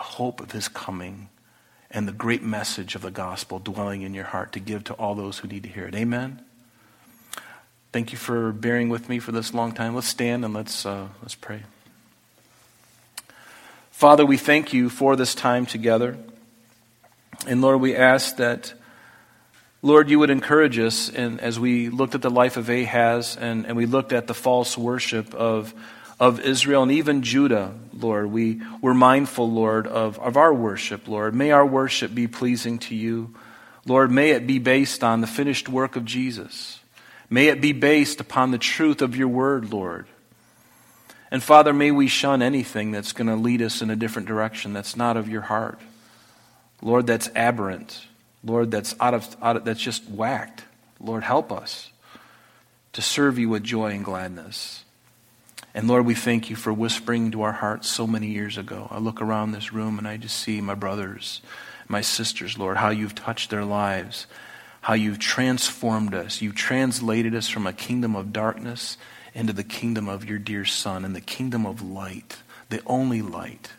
The 0.00 0.04
hope 0.04 0.40
of 0.40 0.52
His 0.52 0.66
coming 0.66 1.28
and 1.90 2.08
the 2.08 2.12
great 2.12 2.42
message 2.42 2.94
of 2.94 3.02
the 3.02 3.10
gospel 3.10 3.58
dwelling 3.58 4.00
in 4.00 4.14
your 4.14 4.24
heart 4.24 4.52
to 4.52 4.58
give 4.58 4.82
to 4.84 4.94
all 4.94 5.14
those 5.14 5.36
who 5.36 5.46
need 5.46 5.64
to 5.64 5.68
hear 5.68 5.88
it. 5.88 5.94
Amen. 5.94 6.40
Thank 7.92 8.10
you 8.10 8.16
for 8.16 8.50
bearing 8.50 8.88
with 8.88 9.10
me 9.10 9.18
for 9.18 9.30
this 9.30 9.52
long 9.52 9.72
time. 9.72 9.94
Let's 9.94 10.06
stand 10.06 10.42
and 10.42 10.54
let's, 10.54 10.86
uh, 10.86 11.08
let's 11.20 11.34
pray. 11.34 11.64
Father, 13.90 14.24
we 14.24 14.38
thank 14.38 14.72
you 14.72 14.88
for 14.88 15.16
this 15.16 15.34
time 15.34 15.66
together. 15.66 16.16
And 17.46 17.60
Lord, 17.60 17.82
we 17.82 17.94
ask 17.94 18.36
that, 18.36 18.72
Lord, 19.82 20.08
you 20.08 20.18
would 20.18 20.30
encourage 20.30 20.78
us 20.78 21.10
and 21.10 21.38
as 21.42 21.60
we 21.60 21.90
looked 21.90 22.14
at 22.14 22.22
the 22.22 22.30
life 22.30 22.56
of 22.56 22.70
Ahaz 22.70 23.36
and, 23.38 23.66
and 23.66 23.76
we 23.76 23.84
looked 23.84 24.14
at 24.14 24.28
the 24.28 24.34
false 24.34 24.78
worship 24.78 25.34
of, 25.34 25.74
of 26.20 26.38
Israel 26.38 26.82
and 26.82 26.92
even 26.92 27.22
Judah, 27.22 27.74
Lord. 27.94 28.30
We 28.30 28.60
were 28.82 28.92
mindful, 28.92 29.50
Lord, 29.50 29.86
of, 29.86 30.18
of 30.20 30.36
our 30.36 30.52
worship, 30.52 31.08
Lord. 31.08 31.34
May 31.34 31.50
our 31.50 31.66
worship 31.66 32.14
be 32.14 32.28
pleasing 32.28 32.78
to 32.80 32.94
you. 32.94 33.34
Lord, 33.86 34.10
may 34.10 34.32
it 34.32 34.46
be 34.46 34.58
based 34.58 35.02
on 35.02 35.22
the 35.22 35.26
finished 35.26 35.68
work 35.68 35.96
of 35.96 36.04
Jesus. 36.04 36.80
May 37.30 37.48
it 37.48 37.62
be 37.62 37.72
based 37.72 38.20
upon 38.20 38.50
the 38.50 38.58
truth 38.58 39.00
of 39.00 39.16
your 39.16 39.28
word, 39.28 39.72
Lord. 39.72 40.06
And 41.30 41.42
Father, 41.42 41.72
may 41.72 41.90
we 41.90 42.08
shun 42.08 42.42
anything 42.42 42.90
that's 42.90 43.12
going 43.12 43.28
to 43.28 43.36
lead 43.36 43.62
us 43.62 43.80
in 43.80 43.88
a 43.88 43.96
different 43.96 44.28
direction 44.28 44.74
that's 44.74 44.96
not 44.96 45.16
of 45.16 45.28
your 45.28 45.42
heart. 45.42 45.80
Lord, 46.82 47.06
that's 47.06 47.30
aberrant. 47.34 48.06
Lord, 48.44 48.70
that's 48.70 48.94
out 49.00 49.14
of, 49.14 49.36
out 49.40 49.56
of 49.56 49.64
that's 49.64 49.80
just 49.80 50.08
whacked. 50.08 50.64
Lord, 50.98 51.22
help 51.22 51.50
us 51.52 51.90
to 52.92 53.00
serve 53.00 53.38
you 53.38 53.48
with 53.48 53.62
joy 53.62 53.92
and 53.92 54.04
gladness. 54.04 54.84
And 55.72 55.86
Lord, 55.86 56.04
we 56.04 56.14
thank 56.14 56.50
you 56.50 56.56
for 56.56 56.72
whispering 56.72 57.30
to 57.30 57.42
our 57.42 57.52
hearts 57.52 57.88
so 57.88 58.06
many 58.06 58.26
years 58.26 58.58
ago. 58.58 58.88
I 58.90 58.98
look 58.98 59.22
around 59.22 59.52
this 59.52 59.72
room 59.72 59.98
and 59.98 60.08
I 60.08 60.16
just 60.16 60.36
see 60.36 60.60
my 60.60 60.74
brothers, 60.74 61.40
my 61.86 62.00
sisters, 62.00 62.58
Lord, 62.58 62.76
how 62.76 62.90
you've 62.90 63.14
touched 63.14 63.50
their 63.50 63.64
lives, 63.64 64.26
how 64.80 64.94
you've 64.94 65.20
transformed 65.20 66.12
us. 66.12 66.42
You've 66.42 66.56
translated 66.56 67.34
us 67.36 67.48
from 67.48 67.66
a 67.66 67.72
kingdom 67.72 68.16
of 68.16 68.32
darkness 68.32 68.96
into 69.32 69.52
the 69.52 69.62
kingdom 69.62 70.08
of 70.08 70.24
your 70.24 70.38
dear 70.38 70.64
Son 70.64 71.04
and 71.04 71.14
the 71.14 71.20
kingdom 71.20 71.64
of 71.64 71.82
light, 71.82 72.38
the 72.68 72.82
only 72.84 73.22
light 73.22 73.70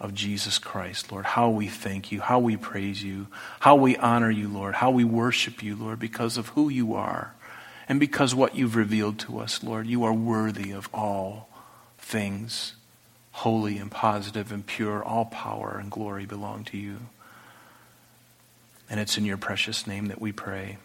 of 0.00 0.14
Jesus 0.14 0.58
Christ, 0.58 1.12
Lord. 1.12 1.26
How 1.26 1.48
we 1.48 1.68
thank 1.68 2.10
you, 2.10 2.20
how 2.20 2.40
we 2.40 2.56
praise 2.56 3.04
you, 3.04 3.28
how 3.60 3.76
we 3.76 3.96
honor 3.98 4.30
you, 4.30 4.48
Lord, 4.48 4.74
how 4.74 4.90
we 4.90 5.04
worship 5.04 5.62
you, 5.62 5.76
Lord, 5.76 6.00
because 6.00 6.36
of 6.36 6.48
who 6.48 6.68
you 6.68 6.94
are 6.94 7.34
and 7.92 8.00
because 8.00 8.34
what 8.34 8.56
you've 8.56 8.74
revealed 8.74 9.18
to 9.18 9.38
us, 9.38 9.62
Lord. 9.62 9.86
You 9.86 10.04
are 10.04 10.14
worthy 10.14 10.70
of 10.70 10.88
all 10.94 11.50
things 11.98 12.72
holy 13.32 13.76
and 13.76 13.90
positive 13.90 14.50
and 14.50 14.66
pure. 14.66 15.04
All 15.04 15.26
power 15.26 15.76
and 15.78 15.90
glory 15.90 16.24
belong 16.24 16.64
to 16.64 16.78
you. 16.78 17.00
And 18.88 18.98
it's 18.98 19.18
in 19.18 19.26
your 19.26 19.36
precious 19.36 19.86
name 19.86 20.06
that 20.06 20.22
we 20.22 20.32
pray. 20.32 20.78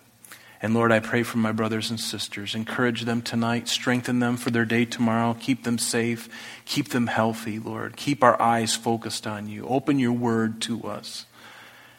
And 0.62 0.74
Lord, 0.74 0.92
I 0.92 1.00
pray 1.00 1.24
for 1.24 1.38
my 1.38 1.54
brothers 1.54 1.90
and 1.90 1.98
sisters. 1.98 2.54
Encourage 2.54 3.04
them 3.04 3.22
tonight. 3.22 3.70
Strengthen 3.70 4.20
them 4.20 4.36
for 4.36 4.52
their 4.52 4.66
day 4.66 4.84
tomorrow. 4.84 5.34
Keep 5.40 5.64
them 5.64 5.78
safe. 5.78 6.28
Keep 6.66 6.90
them 6.90 7.08
healthy, 7.08 7.58
Lord. 7.58 7.96
Keep 7.96 8.22
our 8.22 8.42
eyes 8.42 8.76
focused 8.76 9.26
on 9.26 9.48
you. 9.48 9.66
Open 9.66 9.98
your 9.98 10.12
word 10.12 10.60
to 10.64 10.84
us 10.84 11.26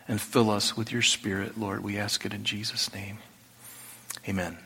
and 0.07 0.21
fill 0.21 0.51
us 0.51 0.77
with 0.77 0.93
your 0.93 1.01
spirit, 1.01 1.59
Lord. 1.59 1.83
We 1.83 1.97
ask 1.97 2.27
it 2.27 2.35
in 2.35 2.45
Jesus' 2.45 2.93
name. 2.93 3.21
Amen. 4.29 4.59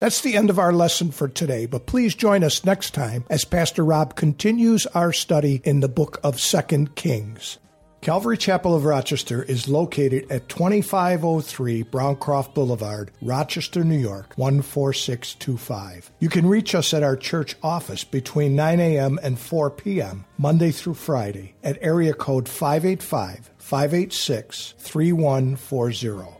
That's 0.00 0.22
the 0.22 0.34
end 0.34 0.48
of 0.48 0.58
our 0.58 0.72
lesson 0.72 1.10
for 1.10 1.28
today, 1.28 1.66
but 1.66 1.84
please 1.84 2.14
join 2.14 2.42
us 2.42 2.64
next 2.64 2.94
time 2.94 3.26
as 3.28 3.44
Pastor 3.44 3.84
Rob 3.84 4.16
continues 4.16 4.86
our 4.86 5.12
study 5.12 5.60
in 5.62 5.80
the 5.80 5.90
book 5.90 6.18
of 6.24 6.40
Second 6.40 6.94
Kings. 6.94 7.58
Calvary 8.00 8.38
Chapel 8.38 8.74
of 8.74 8.86
Rochester 8.86 9.42
is 9.42 9.68
located 9.68 10.26
at 10.32 10.48
2503 10.48 11.84
Browncroft 11.84 12.54
Boulevard, 12.54 13.10
Rochester, 13.20 13.84
New 13.84 13.98
York, 13.98 14.34
14625. 14.36 16.10
You 16.18 16.30
can 16.30 16.46
reach 16.46 16.74
us 16.74 16.94
at 16.94 17.02
our 17.02 17.16
church 17.16 17.56
office 17.62 18.02
between 18.02 18.56
9 18.56 18.80
a.m. 18.80 19.20
and 19.22 19.38
4 19.38 19.70
p.m., 19.70 20.24
Monday 20.38 20.70
through 20.70 20.94
Friday, 20.94 21.56
at 21.62 21.76
area 21.82 22.14
code 22.14 22.48
585 22.48 23.50
586 23.58 24.76
3140. 24.78 26.39